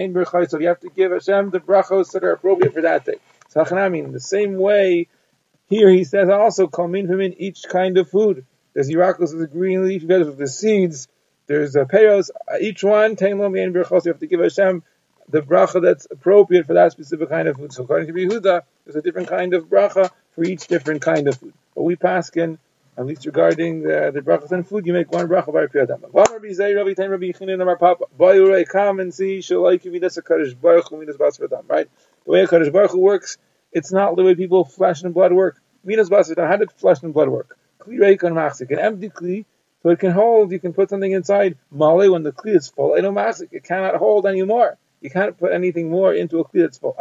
So 0.44 0.60
you 0.60 0.68
have 0.68 0.78
to 0.78 0.88
give 0.88 1.10
Hashem 1.10 1.50
the 1.50 1.58
brachos 1.58 2.12
that 2.12 2.22
are 2.22 2.30
appropriate 2.30 2.74
for 2.74 2.82
that 2.82 3.04
day. 3.04 3.16
So 3.48 3.62
in 3.64 4.12
the 4.12 4.20
same 4.20 4.54
way, 4.56 5.08
here 5.68 5.90
he 5.90 6.04
says 6.04 6.28
also 6.28 6.68
call 6.68 6.86
min 6.86 7.10
in 7.10 7.34
each 7.42 7.64
kind 7.68 7.98
of 7.98 8.08
food. 8.08 8.46
There's 8.72 8.88
Yerakos, 8.88 9.32
there's 9.36 9.50
green 9.50 9.84
leaf 9.84 10.02
vegetables, 10.02 10.36
there's 10.36 10.56
seeds. 10.56 11.08
There's 11.48 11.74
a 11.74 11.86
payos. 11.86 12.30
Each 12.60 12.84
one 12.84 13.16
Tain 13.16 13.36
Lo 13.38 13.52
You 13.52 13.84
have 13.84 14.18
to 14.20 14.26
give 14.28 14.38
Hashem 14.38 14.84
the 15.28 15.42
bracha 15.42 15.82
that's 15.82 16.06
appropriate 16.08 16.66
for 16.66 16.74
that 16.74 16.92
specific 16.92 17.30
kind 17.30 17.48
of 17.48 17.56
food. 17.56 17.72
So 17.72 17.82
according 17.82 18.06
to 18.06 18.12
Yehuda, 18.12 18.62
there's 18.84 18.94
a 18.94 19.02
different 19.02 19.26
kind 19.28 19.54
of 19.54 19.64
bracha 19.64 20.10
for 20.34 20.44
each 20.44 20.66
different 20.66 21.02
kind 21.02 21.28
of 21.28 21.36
food. 21.36 21.54
But 21.74 21.82
we 21.82 21.96
pass 21.96 22.30
in 22.30 22.58
At 22.96 23.06
least 23.06 23.24
regarding 23.24 23.82
the, 23.82 24.10
the 24.12 24.20
brachas 24.20 24.52
on 24.52 24.64
food, 24.64 24.86
you 24.86 24.92
make 24.92 25.10
one 25.10 25.26
bracha 25.26 25.52
by 25.52 25.66
Priyadama. 25.66 26.10
Vamar 26.12 26.40
Bizay 26.40 26.76
Rabbi 26.76 26.92
Tain 26.92 27.08
Rabbi 27.08 27.32
Chinin 27.32 27.60
Amar 27.62 27.78
Papa. 27.78 28.04
Bayurei, 28.18 28.68
come 28.68 29.00
and 29.00 29.14
see, 29.14 29.38
Shalai 29.38 29.80
Kividas 29.82 30.20
HaKadosh 30.20 30.60
Baruch 30.60 30.90
Hu 30.90 30.98
Midas 30.98 31.16
Bas 31.16 31.38
V'Dam, 31.38 31.68
right? 31.68 31.88
The 32.26 32.30
way 32.30 32.44
HaKadosh 32.44 32.70
Baruch 32.70 32.90
Hu 32.90 32.98
works, 32.98 33.38
it's 33.72 33.92
not 33.92 34.14
the 34.16 34.22
way 34.22 34.34
people 34.34 34.66
flesh 34.66 35.02
and 35.02 35.14
blood 35.14 35.32
work. 35.32 35.60
Midas 35.84 36.10
Bas 36.10 36.30
V'Dam, 36.30 36.46
how 36.46 36.56
did 36.56 36.70
flesh 36.72 37.02
and 37.02 37.14
blood 37.14 37.30
work? 37.30 37.56
Kli 37.80 37.98
Reikon 37.98 38.32
Machzik, 38.32 38.70
an 38.70 38.78
empty 38.78 39.08
Kli, 39.08 39.46
so 39.82 39.88
it 39.88 39.98
can 39.98 40.10
hold, 40.10 40.52
you 40.52 40.60
can 40.60 40.74
put 40.74 40.90
something 40.90 41.12
inside. 41.12 41.56
Mali, 41.70 42.10
when 42.10 42.22
the 42.24 42.32
Kli 42.32 42.54
is 42.54 42.68
full, 42.68 42.94
Eno 42.94 43.10
Machzik, 43.10 43.48
it 43.52 43.64
cannot 43.64 43.96
hold 43.96 44.26
anymore. 44.26 44.76
You 45.02 45.10
can't 45.10 45.36
put 45.36 45.52
anything 45.52 45.90
more 45.90 46.14
into 46.14 46.38
a 46.38 46.44
kli 46.44 46.60
that's 46.60 46.78
full. 46.78 46.94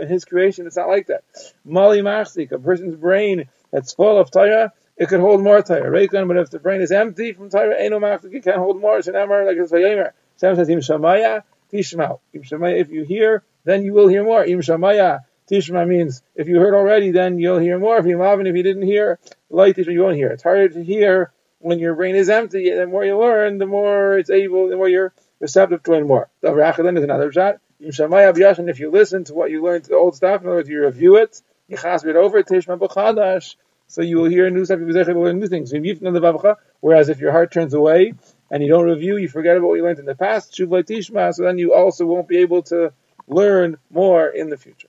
In 0.00 0.08
his 0.08 0.26
creation, 0.26 0.66
it's 0.66 0.76
not 0.76 0.88
like 0.88 1.06
that. 1.06 1.24
Mali 1.64 2.02
machzik, 2.02 2.52
a 2.52 2.58
person's 2.58 2.94
brain 2.94 3.48
that's 3.70 3.94
full 3.94 4.18
of 4.18 4.30
Torah, 4.30 4.74
it 4.98 5.08
could 5.08 5.20
hold 5.20 5.42
more 5.42 5.62
Torah. 5.62 5.90
But 5.90 6.36
if 6.36 6.50
the 6.50 6.58
brain 6.58 6.82
is 6.82 6.92
empty 6.92 7.32
from 7.32 7.48
Torah, 7.48 7.80
eno 7.80 7.98
machzik, 8.00 8.34
it 8.34 8.44
can't 8.44 8.58
hold 8.58 8.78
more. 8.78 8.98
Shenamar, 8.98 9.46
like 9.46 9.56
it's 9.56 9.72
Vayemer. 9.72 10.12
Sam 10.36 10.56
says, 10.56 10.68
Im 10.68 10.80
Shamaya, 10.80 11.42
Tishmau. 11.72 12.20
Im 12.34 12.42
Shamaya, 12.42 12.78
if 12.78 12.90
you 12.90 13.04
hear, 13.04 13.42
then 13.64 13.82
you 13.82 13.94
will 13.94 14.08
hear 14.08 14.22
more. 14.22 14.44
Im 14.44 14.60
Shamaya, 14.60 15.20
Tishma 15.50 15.88
means 15.88 16.22
if 16.34 16.48
you 16.48 16.58
heard 16.58 16.74
already, 16.74 17.12
then 17.12 17.38
you'll 17.38 17.60
hear 17.60 17.78
more. 17.78 17.96
If 17.96 18.04
you 18.04 18.20
haven't, 18.20 18.46
if 18.46 18.54
you 18.54 18.62
didn't 18.62 18.82
hear, 18.82 19.18
light 19.48 19.76
Tishma, 19.76 19.92
you 19.94 20.02
won't 20.02 20.16
hear. 20.16 20.28
It's 20.28 20.42
harder 20.42 20.68
to 20.68 20.84
hear 20.84 21.32
when 21.60 21.78
your 21.78 21.94
brain 21.94 22.14
is 22.14 22.28
empty. 22.28 22.70
The 22.70 22.86
more 22.86 23.06
you 23.06 23.18
learn, 23.18 23.56
the 23.56 23.64
more 23.64 24.18
it's 24.18 24.28
able, 24.28 24.68
the 24.68 24.76
more 24.76 24.88
you're 24.90 25.14
receptive 25.40 25.82
to 25.82 25.90
learn 25.92 26.06
more. 26.06 26.28
The 26.40 26.48
Rachalin 26.48 26.96
is 26.96 27.04
another 27.04 27.30
shot. 27.32 27.56
If 27.78 28.78
you 28.78 28.90
listen 28.90 29.24
to 29.24 29.34
what 29.34 29.50
you 29.50 29.62
learned 29.62 29.84
to 29.84 29.90
the 29.90 29.96
old 29.96 30.16
stuff, 30.16 30.40
in 30.40 30.46
other 30.46 30.56
words, 30.56 30.68
you 30.68 30.82
review 30.84 31.16
it, 31.16 31.42
you 31.68 31.76
chasm 31.76 32.08
it 32.08 32.16
over, 32.16 32.42
tishma 32.42 32.78
b'chadash, 32.78 33.56
so 33.86 34.00
you 34.02 34.16
will 34.18 34.30
hear 34.30 34.48
new 34.50 34.64
stuff, 34.64 34.80
you 34.80 34.86
will 34.86 35.22
learn 35.22 35.38
new 35.38 35.46
things. 35.46 35.72
Whereas 36.80 37.08
if 37.08 37.20
your 37.20 37.32
heart 37.32 37.52
turns 37.52 37.74
away 37.74 38.14
and 38.50 38.62
you 38.62 38.68
don't 38.70 38.84
review, 38.84 39.18
you 39.18 39.28
forget 39.28 39.56
about 39.56 39.68
what 39.68 39.74
you 39.74 39.82
learned 39.82 39.98
in 39.98 40.06
the 40.06 40.14
past, 40.14 40.52
tishma, 40.52 41.34
so 41.34 41.42
then 41.42 41.58
you 41.58 41.74
also 41.74 42.06
won't 42.06 42.28
be 42.28 42.38
able 42.38 42.62
to 42.64 42.92
learn 43.28 43.76
more 43.90 44.26
in 44.28 44.48
the 44.48 44.56
future. 44.56 44.88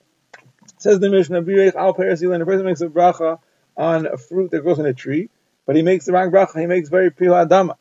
Says 0.78 0.98
the 0.98 1.10
Mishnah, 1.10 1.44
al 1.76 1.90
a 1.90 1.94
person 1.94 2.64
makes 2.64 2.80
a 2.80 2.88
bracha 2.88 3.38
on 3.76 4.06
a 4.06 4.16
fruit 4.16 4.50
that 4.52 4.62
grows 4.62 4.78
on 4.78 4.86
a 4.86 4.94
tree, 4.94 5.28
but 5.66 5.76
he 5.76 5.82
makes 5.82 6.06
the 6.06 6.12
wrong 6.12 6.30
bracha, 6.30 6.58
he 6.58 6.66
makes 6.66 6.88
very 6.88 7.10
pure 7.10 7.34
adama. 7.34 7.76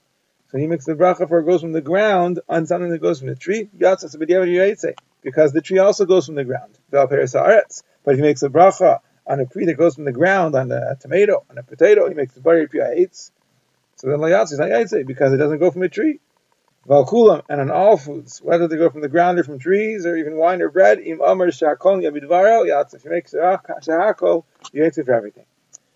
So 0.51 0.57
he 0.57 0.67
makes 0.67 0.85
the 0.85 0.93
bracha 0.93 1.27
for 1.27 1.39
it 1.39 1.45
goes 1.45 1.61
from 1.61 1.73
the 1.73 1.81
ground 1.81 2.39
on 2.47 2.65
something 2.65 2.89
that 2.89 3.01
goes 3.01 3.19
from 3.19 3.27
the 3.27 3.35
tree. 3.35 3.69
Because 5.23 5.51
the 5.51 5.61
tree 5.61 5.79
also 5.79 6.05
goes 6.05 6.25
from 6.25 6.35
the 6.35 6.45
ground. 6.45 6.77
But 6.89 8.15
he 8.15 8.21
makes 8.21 8.43
a 8.43 8.49
bracha 8.49 8.99
on 9.25 9.39
a 9.41 9.45
tree 9.45 9.65
that 9.65 9.73
goes 9.73 9.95
from 9.95 10.05
the 10.05 10.13
ground, 10.13 10.55
on 10.55 10.71
a 10.71 10.95
tomato, 10.95 11.45
on 11.49 11.57
a 11.57 11.63
potato, 11.63 12.07
he 12.07 12.15
makes 12.15 12.33
the 12.33 12.41
bari 12.41 12.67
hates. 12.71 13.31
So 13.97 14.07
then 14.07 14.19
layatz 14.19 14.53
is 14.53 14.59
not 14.59 14.69
yaitse 14.69 15.05
because 15.05 15.33
it 15.33 15.37
doesn't 15.37 15.59
go 15.59 15.71
from 15.71 15.83
a 15.83 15.89
tree. 15.89 16.19
Valkulam 16.87 17.41
and 17.49 17.59
on 17.59 17.69
all 17.71 17.97
foods, 17.97 18.39
whether 18.41 18.69
they 18.69 18.77
go 18.77 18.89
from 18.89 19.01
the 19.01 19.09
ground 19.09 19.37
or 19.39 19.43
from 19.43 19.59
trees 19.59 20.05
or 20.05 20.15
even 20.15 20.37
wine 20.37 20.61
or 20.61 20.69
bread, 20.69 20.99
im 20.99 21.19
amar 21.19 21.47
shakol 21.47 22.01
yabidvaro 22.01 22.65
yatz. 22.65 22.93
If 22.93 23.03
you 23.03 23.11
make 23.11 23.27
shahakol, 23.27 24.45
you 24.71 24.83
yaitse 24.83 25.03
for 25.03 25.13
everything. 25.13 25.45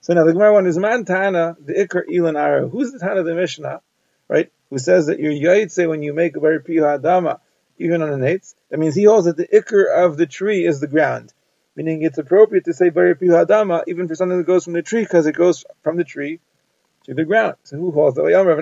So 0.02 0.14
now 0.14 0.26
the 0.26 0.34
Gemara 0.34 0.54
one 0.54 0.68
is 0.68 0.78
man 0.78 1.06
tana 1.06 1.56
the 1.64 1.74
ikar 1.74 2.04
ilan 2.12 2.38
ara. 2.38 2.68
Who's 2.68 2.92
the 2.92 3.00
tana 3.00 3.22
of 3.22 3.26
the 3.26 3.36
Mishnah? 3.36 3.82
Right? 4.32 4.50
Who 4.70 4.80
says 4.80 5.08
that 5.08 5.20
your 5.20 5.34
yaitse 5.34 5.88
when 5.88 6.02
you 6.02 6.14
make 6.14 6.38
a 6.38 6.40
very 6.40 6.60
adama, 6.60 7.40
even 7.78 8.02
on 8.02 8.14
an 8.14 8.22
eitz, 8.22 8.56
that 8.70 8.80
means 8.80 8.96
he 8.96 9.04
holds 9.04 9.26
that 9.26 9.36
the 9.36 9.48
ikr 9.48 10.06
of 10.06 10.16
the 10.16 10.26
tree 10.26 10.66
is 10.66 10.80
the 10.80 10.88
ground. 10.88 11.34
Meaning 11.76 12.02
it's 12.04 12.18
appropriate 12.18 12.66
to 12.66 12.74
say 12.74 12.90
very 12.90 13.14
adama 13.16 13.84
even 13.88 14.08
for 14.08 14.16
something 14.16 14.38
that 14.38 14.48
goes 14.48 14.64
from 14.64 14.74
the 14.74 14.82
tree 14.82 15.04
because 15.04 15.28
it 15.28 15.36
goes 15.36 15.66
from 15.84 15.98
the 15.98 16.06
tree 16.06 16.40
to 17.04 17.14
the 17.14 17.26
ground. 17.26 17.56
So 17.64 17.78
who 17.78 17.92
holds 17.92 18.16
that? 18.16 18.24
Rabbi 18.24 18.62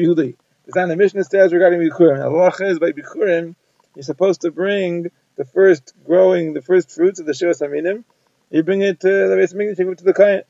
Yehuda. 0.00 0.36
The 0.66 0.86
the 0.86 0.96
Mishnah 0.96 1.24
says 1.24 1.52
regarding 1.52 1.80
Bikurim. 1.80 2.24
Allah 2.24 2.52
is 2.60 2.78
by 2.78 2.92
Bikurim, 2.92 3.54
you're 3.94 4.02
supposed 4.02 4.42
to 4.42 4.50
bring 4.50 5.10
the 5.36 5.44
first 5.44 5.94
growing, 6.04 6.54
the 6.54 6.62
first 6.62 6.90
fruits 6.92 7.18
of 7.20 7.26
the 7.26 7.32
Shiras 7.32 7.60
Aminim. 7.60 8.04
You 8.50 8.62
bring 8.62 8.82
it 8.82 9.00
to 9.00 9.08
the 9.08 9.36
base 9.36 9.52
you 9.52 9.74
take 9.74 9.86
it 9.86 9.98
to 9.98 10.04
the 10.04 10.14
Kayan. 10.14 10.42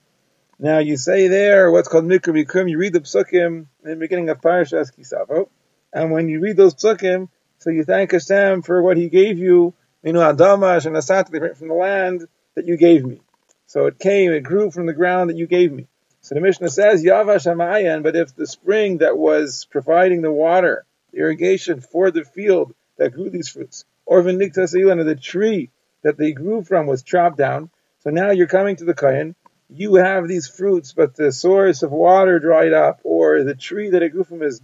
Now 0.59 0.79
you 0.79 0.97
say 0.97 1.29
there 1.29 1.71
what's 1.71 1.87
called 1.87 2.07
Mikra 2.07 2.33
Bikurim, 2.33 2.71
you 2.71 2.79
read 2.79 2.95
the 2.95 3.01
Psukim 3.01 3.67
in 3.85 3.91
the 3.91 3.97
beginning 3.97 4.31
of 4.31 4.41
Parashas 4.41 4.91
Kisavo, 4.91 5.51
and 5.93 6.11
when 6.11 6.29
you 6.29 6.41
read 6.41 6.57
those 6.57 6.75
Psukim, 6.75 7.29
so 7.59 7.69
you 7.69 7.85
thank 7.85 8.13
Hashem 8.13 8.63
for 8.63 8.83
what 8.83 8.97
He 8.97 9.11
gave 9.11 9.39
you, 9.39 9.75
know, 10.03 10.21
Adamash 10.21 10.87
and 10.87 10.97
Asat, 10.97 11.57
from 11.59 11.69
the 11.69 11.75
land 11.75 12.27
that 12.55 12.67
you 12.67 12.79
gave 12.79 13.05
me. 13.05 13.21
So 13.67 13.85
it 13.85 13.99
came, 13.99 14.33
it 14.33 14.45
grew 14.45 14.71
from 14.71 14.87
the 14.87 14.95
ground 14.95 15.29
that 15.29 15.37
you 15.37 15.47
gave 15.47 15.73
me. 15.73 15.89
So 16.23 16.35
the 16.35 16.41
Mishnah 16.41 16.71
says, 16.71 17.05
Yavash 17.05 17.47
Hamayan, 17.47 18.03
but 18.03 18.17
if 18.17 18.35
the 18.35 18.47
spring 18.47 18.99
that 18.99 19.19
was 19.19 19.67
providing 19.71 20.23
the 20.23 20.33
water, 20.33 20.87
the 21.13 21.19
irrigation 21.19 21.83
for 21.83 22.11
the 22.11 22.25
field 22.25 22.75
that 22.97 23.13
grew 23.13 23.29
these 23.29 23.51
fruits, 23.51 23.85
or 24.07 24.23
Viniktas 24.23 24.75
or 24.75 25.05
the 25.05 25.17
tree 25.17 25.69
that 26.03 26.17
they 26.17 26.33
grew 26.33 26.63
from 26.63 26.87
was 26.87 27.03
chopped 27.03 27.37
down, 27.37 27.69
so 28.01 28.09
now 28.09 28.31
you're 28.31 28.47
coming 28.47 28.77
to 28.77 28.85
the 28.85 28.95
Kayan, 28.95 29.35
you 29.69 29.97
have 29.97 30.29
these 30.29 30.49
fruits, 30.49 30.93
but 30.93 31.15
the 31.15 31.33
source 31.33 31.83
of 31.83 31.91
water 31.91 32.39
dried 32.39 32.73
up, 32.73 33.01
or 33.05 33.43
the 33.43 33.55
tree 33.55 33.91
that 33.91 34.03
it 34.03 34.11
grew 34.11 34.25
from 34.25 34.43
is 34.43 34.61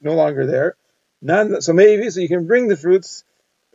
no 0.00 0.14
longer 0.14 0.46
there. 0.46 0.76
None, 1.22 1.60
so 1.60 1.72
maybe, 1.72 2.10
so 2.10 2.20
you 2.20 2.28
can 2.28 2.46
bring 2.46 2.68
the 2.68 2.76
fruits, 2.76 3.24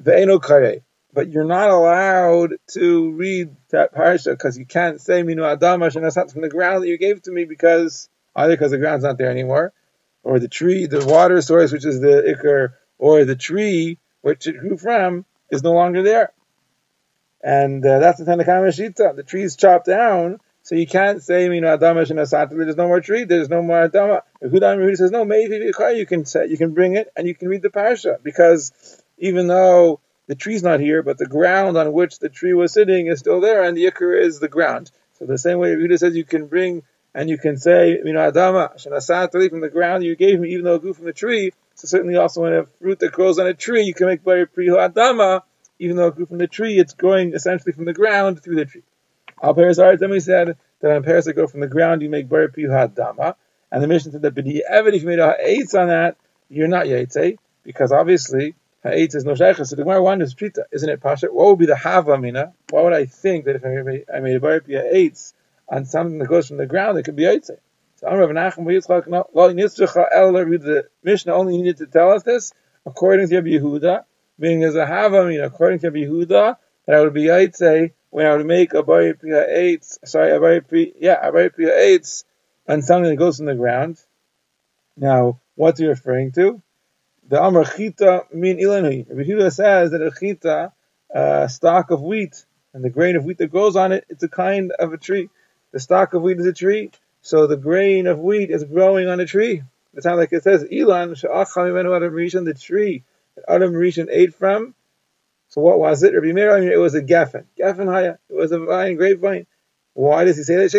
but 0.04 1.30
you're 1.30 1.46
not 1.46 1.70
allowed 1.70 2.56
to 2.72 3.12
read 3.12 3.56
that 3.70 3.94
parsha 3.94 4.32
because 4.32 4.58
you 4.58 4.66
can't 4.66 5.00
say 5.00 5.24
minu 5.24 5.58
adamash 5.58 5.96
and 5.96 6.04
that's 6.04 6.18
not 6.18 6.32
from 6.32 6.42
the 6.42 6.50
ground 6.50 6.84
that 6.84 6.90
you 6.90 6.98
gave 6.98 7.22
to 7.22 7.32
me 7.32 7.46
because 7.46 8.10
either 8.36 8.54
because 8.54 8.72
the 8.72 8.78
ground's 8.78 9.06
not 9.06 9.18
there 9.18 9.32
anymore, 9.32 9.72
or 10.24 10.40
the 10.40 10.50
tree, 10.50 10.88
the 10.88 11.06
water 11.06 11.42
source, 11.42 11.72
which 11.72 11.86
is 11.86 12.02
the 12.02 12.36
ikar, 12.36 12.74
or 12.98 13.24
the 13.26 13.36
tree 13.36 13.98
which 14.22 14.48
it 14.48 14.60
grew 14.60 14.76
from 14.76 15.24
is 15.52 15.64
no 15.64 15.74
longer 15.74 16.02
there. 16.02 16.34
And 17.42 17.86
uh, 17.86 18.00
that's 18.00 18.20
the 18.20 18.26
Tanakh 18.26 18.48
Shita. 18.48 19.16
The 19.16 19.24
tree 19.24 19.44
is 19.44 19.56
chopped 19.56 19.86
down, 19.86 20.40
so 20.66 20.74
you 20.74 20.88
can't 20.88 21.22
say, 21.22 21.44
you 21.44 21.62
know, 21.62 21.78
Adama 21.78 22.08
Shinasata, 22.08 22.50
there's 22.58 22.76
no 22.76 22.88
more 22.88 23.00
tree, 23.00 23.24
there's 23.24 23.50
no 23.50 23.62
more 23.62 23.88
Adama. 23.88 24.24
Hudam 24.44 24.80
Yehudi 24.80 24.98
says, 24.98 25.12
no, 25.12 25.24
maybe 25.24 25.58
you 25.58 26.06
can 26.08 26.26
say, 26.26 26.48
you 26.48 26.58
can 26.58 26.74
bring 26.74 26.96
it 26.96 27.08
and 27.16 27.28
you 27.28 27.36
can 27.36 27.50
read 27.50 27.62
the 27.62 27.70
parsha 27.70 28.18
because 28.24 28.72
even 29.20 29.46
though 29.46 30.00
the 30.26 30.34
tree's 30.34 30.64
not 30.64 30.80
here, 30.80 31.04
but 31.04 31.20
the 31.20 31.28
ground 31.28 31.78
on 31.78 31.94
which 31.94 32.18
the 32.18 32.30
tree 32.30 32.56
was 32.56 32.74
sitting 32.74 33.06
is 33.06 33.20
still 33.20 33.42
there, 33.42 33.62
and 33.62 33.78
the 33.78 33.86
ikar 33.86 34.20
is 34.20 34.40
the 34.40 34.48
ground. 34.48 34.90
So 35.20 35.28
the 35.28 35.38
same 35.38 35.60
way 35.60 35.76
Yehuda 35.76 36.00
says, 36.00 36.16
you 36.16 36.24
can 36.24 36.48
bring 36.48 36.82
and 37.14 37.30
you 37.30 37.38
can 37.38 37.58
say, 37.58 38.00
you 38.04 38.14
know, 38.14 38.32
Adama 38.32 38.76
Shinasata 38.76 39.48
from 39.52 39.62
the 39.62 39.70
ground 39.70 40.04
you 40.04 40.16
gave 40.16 40.40
me, 40.40 40.50
even 40.54 40.66
though 40.66 40.76
it 40.76 40.82
grew 40.82 40.96
from 40.96 41.06
the 41.06 41.14
tree. 41.14 41.52
So 41.76 41.88
certainly 41.88 42.16
also 42.16 42.42
when 42.42 42.54
a 42.54 42.66
fruit 42.82 42.98
that 43.02 43.12
grows 43.12 43.38
on 43.38 43.46
a 43.46 43.54
tree, 43.54 43.84
you 43.84 43.94
can 43.94 44.08
make 44.08 44.24
very 44.24 44.48
priho 44.48 44.78
Adama, 44.78 45.44
even 45.78 45.96
though 45.96 46.08
it 46.08 46.16
grew 46.16 46.26
from 46.26 46.40
the 46.40 46.48
tree, 46.48 46.80
it's 46.80 46.96
growing 46.96 47.36
essentially 47.36 47.72
from 47.72 47.86
the 47.86 47.94
ground 47.94 48.42
through 48.42 48.56
the 48.56 48.66
tree. 48.66 48.82
Al 49.42 49.54
Paris 49.54 49.78
then 49.78 50.10
we 50.10 50.20
said 50.20 50.58
that 50.82 50.92
on 50.92 51.04
Paris 51.04 51.26
that 51.26 51.34
go 51.34 51.48
from 51.48 51.60
the 51.60 51.68
ground, 51.68 52.02
you 52.02 52.10
make 52.10 52.30
Bar 52.30 52.48
Piyuhat 52.48 52.96
Dama. 52.96 53.36
And 53.72 53.84
the 53.84 53.88
mission 53.88 54.12
said 54.12 54.22
that 54.22 54.36
B'di 54.36 54.62
Evid, 54.72 54.94
if 54.94 55.02
you 55.02 55.08
made 55.08 55.20
a 55.20 55.28
Ha'etz 55.28 55.74
on 55.74 55.88
that, 55.88 56.16
you're 56.50 56.68
not 56.68 56.86
Yaitse, 56.86 57.38
because 57.64 57.92
obviously 57.92 58.56
Ha'etz 58.84 59.16
is 59.16 59.26
no 59.26 59.34
Sheikhah. 59.34 59.66
So 59.66 59.76
the 59.76 59.84
Gemara 59.84 60.02
wonders, 60.02 60.36
isn't 60.72 60.90
it 60.90 61.02
Pasha? 61.02 61.28
What 61.28 61.48
would 61.48 61.60
be 61.60 61.66
the 61.66 61.76
Hava 61.76 62.18
Mina? 62.18 62.54
Why 62.70 62.84
would 62.84 62.94
I 62.94 63.06
think 63.06 63.46
that 63.46 63.56
if 63.56 63.66
I 63.66 63.70
made, 63.82 64.06
I 64.14 64.20
made 64.20 64.36
a 64.36 64.40
Bar 64.40 64.62
Piyuhat 64.62 65.34
on 65.68 65.86
something 65.86 66.20
that 66.20 66.28
goes 66.28 66.48
from 66.48 66.58
the 66.58 66.68
ground, 66.68 66.98
it 66.98 67.04
could 67.04 67.16
be 67.16 67.24
Yaitse? 67.24 67.58
So 67.98 68.08
I'm 68.08 68.18
Rav 68.18 68.30
Nachman 68.30 68.68
Yitzchak, 68.68 69.08
El, 70.14 70.34
the 70.34 70.88
Mishnah 71.04 71.34
only 71.34 71.58
needed 71.58 71.78
to 71.78 71.88
tell 71.88 72.12
us 72.12 72.24
this, 72.24 72.54
according 72.86 73.30
to 73.30 73.36
Rabbi 73.36 73.48
Yehuda, 73.50 74.04
meaning 74.38 74.64
as 74.64 74.76
a 74.76 74.86
Hava 74.86 75.26
Mina, 75.26 75.46
according 75.46 75.80
to 75.80 75.88
Rabbi 75.88 76.06
Yehuda, 76.06 76.58
that 76.86 76.96
I 76.96 77.02
would 77.02 77.14
be 77.14 77.24
Yaitse 77.24 77.92
when 78.16 78.26
I 78.26 78.34
would 78.34 78.46
make 78.46 78.74
a 78.74 78.82
Bari 78.82 79.14
Priya 79.14 79.46
eights, 79.46 80.00
sorry, 80.06 80.32
a 80.32 80.62
Priya, 80.62 80.94
yeah, 80.98 81.20
a 81.22 81.34
Bari 81.34 81.50
Priya 81.50 81.78
eights 81.78 82.24
on 82.66 82.82
something 82.82 83.10
that 83.10 83.18
goes 83.18 83.42
in 83.42 83.46
the 83.46 83.56
ground. 83.56 83.98
Now, 84.96 85.42
what's 85.56 85.82
he 85.82 85.86
referring 85.86 86.32
to? 86.32 86.62
The 87.28 87.42
Amr 87.42 87.66
Chita 87.66 88.24
min 88.32 88.56
Ilanui. 88.56 89.08
Rabbi 89.10 89.50
says 89.50 89.92
that 89.92 90.02
a 90.02 90.12
Chita, 90.18 90.72
uh, 91.14 91.42
a 91.44 91.50
stalk 91.50 91.92
of 91.92 92.02
wheat, 92.02 92.46
and 92.74 92.86
the 92.86 92.90
grain 92.90 93.18
of 93.18 93.26
wheat 93.26 93.38
that 93.40 93.52
grows 93.52 93.76
on 93.76 93.92
it, 93.92 94.06
it's 94.08 94.24
a 94.24 94.30
kind 94.30 94.72
of 94.80 94.94
a 94.94 94.98
tree. 94.98 95.30
The 95.74 95.82
stalk 95.82 96.14
of 96.14 96.22
wheat 96.22 96.40
is 96.40 96.46
a 96.46 96.54
tree, 96.54 96.92
so 97.22 97.48
the 97.48 97.58
grain 97.58 98.08
of 98.08 98.20
wheat 98.20 98.50
is 98.50 98.64
growing 98.64 99.10
on 99.10 99.20
a 99.20 99.26
tree. 99.26 99.62
It's 99.94 100.06
not 100.06 100.16
like 100.16 100.32
it 100.32 100.44
says, 100.44 100.64
Ilan, 100.64 101.10
the 102.46 102.54
tree 102.54 103.04
that 103.36 103.44
Adam 103.50 103.74
Rishon 103.74 104.08
ate 104.10 104.34
from, 104.34 104.74
so 105.48 105.62
what 105.62 105.80
was 105.80 106.04
it? 106.04 106.14
Rabbi 106.14 106.32
Meir, 106.34 106.58
it 106.72 106.80
was 106.80 106.96
a 106.96 107.02
geffen. 107.02 107.46
Geffen 107.60 107.92
haya. 107.92 108.18
It 108.30 108.36
was 108.36 108.52
a 108.52 108.60
vine, 108.60 108.96
grapevine. 108.96 109.48
Why 109.94 110.26
does 110.26 110.36
he 110.38 110.44
say 110.44 110.56
that? 110.58 110.72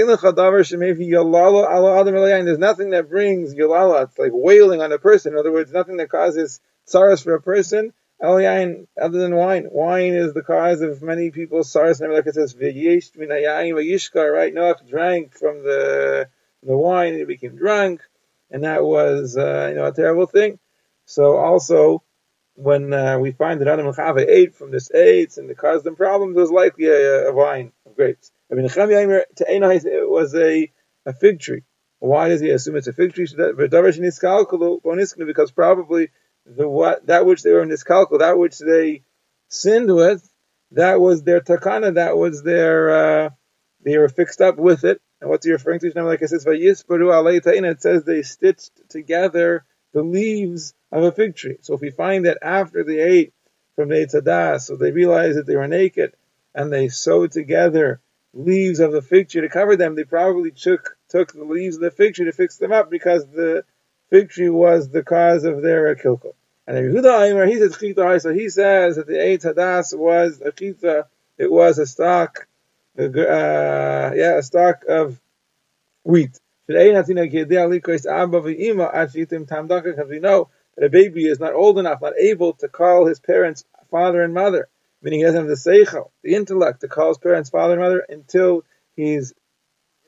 There's 2.45 2.59
nothing 2.59 2.91
that 2.91 3.09
brings 3.09 3.55
yalala. 3.55 4.05
It's 4.05 4.19
like 4.19 4.33
wailing 4.35 4.83
on 4.83 4.93
a 4.93 4.99
person. 4.99 5.33
In 5.33 5.39
other 5.39 5.53
words, 5.53 5.73
nothing 5.73 5.97
that 5.97 6.11
causes 6.11 6.61
sorrows 6.85 7.23
for 7.23 7.35
a 7.35 7.41
person 7.41 7.95
El 8.21 8.37
yain, 8.37 8.87
other 9.01 9.19
than 9.19 9.35
wine. 9.35 9.69
Wine 9.71 10.15
is 10.15 10.33
the 10.33 10.43
cause 10.43 10.81
of 10.81 11.03
many 11.03 11.31
people's 11.31 11.71
sorrows. 11.71 12.01
And 12.01 12.13
like 12.13 12.27
it 12.27 12.35
says, 12.35 12.57
right? 12.57 12.73
Noach 14.55 14.89
drank 14.89 15.35
from 15.35 15.63
the, 15.63 16.29
the 16.63 16.77
wine 16.77 17.09
and 17.11 17.19
he 17.19 17.25
became 17.25 17.57
drunk. 17.57 18.01
And 18.51 18.65
that 18.65 18.83
was, 18.83 19.37
uh, 19.37 19.67
you 19.69 19.75
know, 19.75 19.87
a 19.87 19.93
terrible 19.93 20.27
thing. 20.27 20.59
So 21.05 21.37
also, 21.37 22.03
when 22.57 22.93
uh, 22.93 23.19
we 23.19 23.33
find 23.33 23.61
that 23.61 23.69
Adam 23.69 23.87
Chava 23.87 24.27
ate 24.27 24.55
from 24.55 24.71
this 24.71 24.91
AIDS 24.93 25.39
and 25.39 25.51
it 25.51 25.59
caused 25.59 25.85
them 25.85 25.95
problems, 25.95 26.37
it 26.37 26.41
was 26.41 26.51
likely 26.51 26.87
a, 26.87 27.29
a 27.29 27.33
of 27.33 27.97
grapes. 27.97 28.33
I 28.51 28.55
mean, 28.55 28.69
to 28.69 29.45
it 29.49 30.09
was 30.09 30.35
a, 30.35 30.73
a 31.05 31.13
fig 31.13 31.41
tree. 31.41 31.63
Why 31.99 32.29
does 32.29 32.41
he 32.41 32.51
assume 32.51 32.77
it's 32.77 32.87
a 32.87 32.93
fig 32.93 33.15
tree? 33.15 33.27
Because 35.27 35.51
probably 35.51 36.09
the 36.45 36.69
what 36.69 37.07
that 37.07 37.27
which 37.27 37.43
they 37.43 37.53
were 37.53 37.63
in 37.63 37.69
this 37.69 37.85
calcul, 37.85 38.21
that 38.21 38.39
which 38.39 38.59
they 38.59 39.03
sinned 39.49 39.95
with, 39.95 40.29
that 40.73 41.01
was 41.01 41.23
their 41.23 41.41
takana, 41.41 41.95
that 41.95 42.17
was 42.17 42.43
their 42.43 42.91
uh, 43.27 43.31
they 43.85 43.99
were 43.99 44.09
fixed 44.09 44.41
up 44.41 44.57
with 44.57 44.85
it. 44.85 45.01
And 45.21 45.31
what's 45.31 45.47
he 45.47 45.53
referring 45.53 45.81
to? 45.81 45.93
Like 46.03 46.23
I 46.23 46.27
said, 46.27 46.41
it 46.47 47.83
says 47.83 48.05
they 48.05 48.23
stitched 48.23 48.89
together 48.89 49.65
the 49.97 50.03
leaves 50.03 50.75
of 50.93 51.05
a 51.05 51.11
fig 51.11 51.35
tree. 51.35 51.57
So 51.63 51.73
if 51.73 51.81
we 51.81 51.89
find 51.89 52.27
that 52.27 52.37
after 52.43 52.85
they 52.85 53.01
ate 53.01 53.33
from 53.77 53.89
the 53.89 53.95
Eitzadah, 53.95 54.61
so 54.61 54.77
they 54.77 54.93
realized 54.93 55.39
that 55.39 55.47
they 55.47 55.57
were 55.57 55.69
naked 55.69 56.13
and 56.55 56.71
they 56.71 56.89
sewed 56.89 57.33
together 57.33 58.03
leaves 58.35 58.81
of 58.81 58.93
the 58.93 59.01
fig 59.01 59.31
tree 59.31 59.41
to 59.41 59.49
cover 59.49 59.75
them, 59.75 59.95
they 59.95 60.05
probably 60.05 60.51
took 60.51 60.99
took 61.09 61.33
the 61.33 61.45
leaves 61.45 61.77
of 61.77 61.81
the 61.81 61.91
fig 61.91 62.13
tree 62.13 62.27
to 62.27 62.33
fix 62.33 62.59
them 62.59 62.73
up 62.73 62.91
because 62.91 63.27
the 63.29 63.65
fig 64.11 64.29
tree 64.29 64.51
was 64.51 64.91
the 64.91 65.03
cause 65.03 65.45
of 65.45 65.63
their 65.63 65.97
kilkel. 65.97 66.35
And 66.67 66.77
Yehuda 66.77 67.31
Aimer, 67.31 67.47
he 67.47 67.57
says 67.57 68.23
so 68.23 68.35
he 68.35 68.51
says 68.51 68.97
that 68.97 69.07
the 69.07 69.15
Eitz 69.15 69.47
Hadas 69.47 69.97
was 69.97 70.43
a 70.43 70.53
chita, 70.53 71.07
it 71.39 71.51
was 71.51 71.79
a 71.79 71.87
stock, 71.87 72.47
uh, 72.99 74.13
yeah, 74.15 74.37
a 74.37 74.43
stock 74.43 74.85
of 74.87 75.19
wheat. 76.05 76.39
Because 76.67 77.09
we 77.09 77.15
know 80.19 80.49
that 80.77 80.85
a 80.85 80.89
baby 80.91 81.27
is 81.27 81.41
not 81.41 81.55
old 81.55 81.79
enough, 81.79 82.01
not 82.03 82.19
able 82.19 82.55
to 82.55 82.69
call 82.69 83.07
his 83.07 83.21
parents 83.21 83.65
father 83.91 84.23
and 84.23 84.35
mother, 84.35 84.69
meaning 85.01 85.21
he 85.21 85.25
doesn't 85.25 85.49
have 85.49 85.49
the 85.49 85.55
seichel, 85.55 86.11
the 86.23 86.35
intellect 86.35 86.81
to 86.81 86.89
call 86.89 87.09
his 87.09 87.19
parents 87.19 87.51
father 87.51 87.75
and 87.75 87.83
mother 87.83 88.05
until 88.09 88.65
he's 88.95 89.33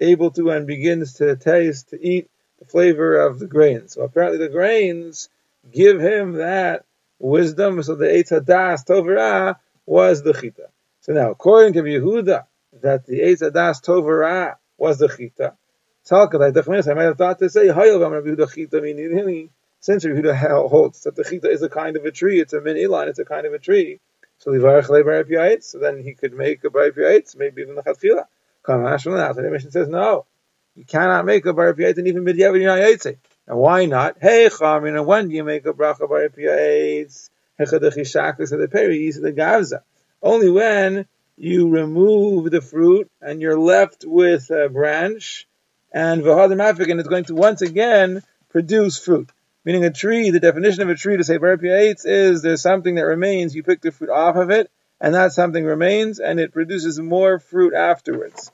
able 0.01 0.31
to 0.33 0.51
and 0.51 0.67
begins 0.67 1.15
to 1.15 1.37
taste, 1.37 1.91
to 1.91 2.05
eat 2.05 2.31
the 2.59 2.65
flavor 2.65 3.21
of 3.21 3.39
the 3.39 3.47
grains. 3.47 3.95
So 3.95 4.03
apparently 4.03 4.39
the 4.39 4.49
grains 4.49 5.29
give 5.71 6.01
him 6.01 6.35
that 6.35 6.85
wisdom. 7.19 7.83
So 7.83 7.95
the 7.95 8.07
Eitz 8.07 8.33
Hadas 8.33 8.85
Tovara 8.85 9.57
was 9.87 10.23
the 10.23 10.33
Chita. 10.33 10.69
So 11.01 11.13
now, 11.13 11.31
according 11.31 11.75
to 11.75 11.83
Yehuda, 11.83 12.45
that 12.83 13.07
the 13.07 13.21
Eitz 13.21 13.43
Hadas 13.43 13.83
Tovara 13.85 14.57
was 14.77 14.99
the 14.99 15.09
Chita. 15.09 15.55
I 16.11 16.95
might 16.95 17.05
have 17.05 17.19
thought 17.19 17.39
to 17.39 17.51
say, 17.51 17.69
since 19.81 20.05
Yehuda 20.05 20.69
holds 20.69 21.03
that 21.03 21.15
the 21.15 21.25
Chita 21.25 21.51
is 21.51 21.63
a 21.63 21.69
kind 21.69 21.97
of 21.97 22.05
a 22.05 22.11
tree, 22.11 22.41
it's 22.41 22.53
a 22.53 22.61
min 22.61 22.77
ilan, 22.77 23.09
it's 23.09 23.19
a 23.19 23.25
kind 23.25 23.47
of 23.47 23.53
a 23.53 23.59
tree. 23.59 24.01
So 24.39 24.53
so 24.53 25.79
then 25.79 26.03
he 26.03 26.15
could 26.15 26.35
make 26.35 26.65
a 26.65 26.71
bar 26.71 26.91
maybe 27.37 27.63
even 27.63 27.75
the 27.75 27.83
chatfila. 27.83 28.27
So 28.65 29.43
the 29.43 29.51
mission 29.51 29.71
says 29.71 29.89
no, 29.89 30.27
you 30.75 30.85
cannot 30.85 31.25
make 31.25 31.47
a 31.47 31.53
bar 31.53 31.71
and 31.71 32.07
even 32.07 32.25
midyav 32.25 33.23
and 33.49 33.59
why 33.59 33.87
not? 33.87 34.19
Hey, 34.21 34.51
Chamin, 34.51 34.95
and 34.95 35.07
when 35.07 35.29
do 35.29 35.35
you 35.35 35.43
make 35.43 35.65
a 35.65 35.73
bracha 35.73 36.09
by 36.09 36.29
piyates? 36.29 37.31
Hechadachishakas 37.59 38.53
of 38.53 38.61
the 38.61 38.69
Peris, 38.69 38.71
peri, 38.71 39.11
the 39.11 39.33
gavza. 39.33 39.81
Only 40.23 40.51
when 40.51 41.07
you 41.37 41.71
remove 41.71 42.51
the 42.51 42.61
fruit 42.61 43.11
and 43.21 43.41
you're 43.41 43.59
left 43.59 44.05
with 44.07 44.51
a 44.51 44.69
branch, 44.69 45.49
and 45.93 46.23
v'hadam 46.23 46.91
and 46.91 47.01
it's 47.01 47.09
going 47.09 47.25
to 47.25 47.35
once 47.35 47.63
again 47.63 48.23
produce 48.51 48.99
fruit. 48.99 49.31
Meaning 49.65 49.85
a 49.85 49.91
tree, 49.91 50.31
the 50.31 50.41
definition 50.41 50.83
of 50.83 50.89
a 50.89 50.95
tree 50.95 51.17
to 51.17 51.25
say 51.25 51.37
bar 51.37 51.59
is 51.61 52.43
there's 52.43 52.63
something 52.63 52.95
that 52.95 53.05
remains, 53.05 53.55
you 53.55 53.63
pick 53.63 53.81
the 53.83 53.91
fruit 53.91 54.11
off 54.11 54.37
of 54.37 54.51
it, 54.51 54.71
and 55.01 55.15
that 55.15 55.33
something 55.33 55.65
remains, 55.65 56.21
and 56.21 56.41
it 56.41 56.53
produces 56.53 56.99
more 56.99 57.39
fruit 57.39 57.75
afterwards. 57.75 58.51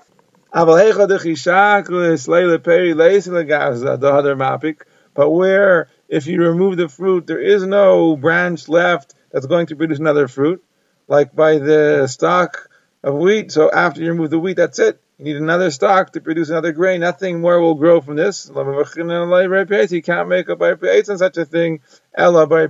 But 5.15 5.31
where 5.31 5.89
if 6.09 6.27
you 6.27 6.43
remove 6.43 6.77
the 6.77 6.89
fruit, 6.89 7.27
there 7.27 7.41
is 7.41 7.67
no 7.67 8.17
branch 8.17 8.69
left 8.69 9.15
that's 9.31 9.47
going 9.47 9.67
to 9.67 9.77
produce 9.77 9.99
another 9.99 10.29
fruit, 10.29 10.65
like 11.09 11.35
by 11.35 11.59
the 11.59 12.07
stalk 12.07 12.69
of 13.03 13.15
wheat. 13.15 13.53
So 13.53 13.71
after 13.71 14.01
you 14.01 14.09
remove 14.11 14.31
the 14.31 14.39
wheat, 14.39 14.57
that's 14.57 14.79
it. 14.79 15.01
You 15.19 15.25
need 15.27 15.37
another 15.37 15.71
stalk 15.71 16.13
to 16.13 16.21
produce 16.21 16.51
another 16.51 16.73
grain. 16.73 17.01
Nothing 17.01 17.41
more 17.41 17.61
will 17.61 17.77
grow 17.77 18.01
from 18.01 18.17
this. 18.17 18.51
You 18.51 20.03
can't 20.03 20.29
make 20.29 20.49
a 20.49 20.57
by 20.57 20.75
on 21.09 21.19
such 21.19 21.37
a 21.37 21.45
thing. 21.45 21.81
Ella 22.15 22.47
by. 22.49 22.67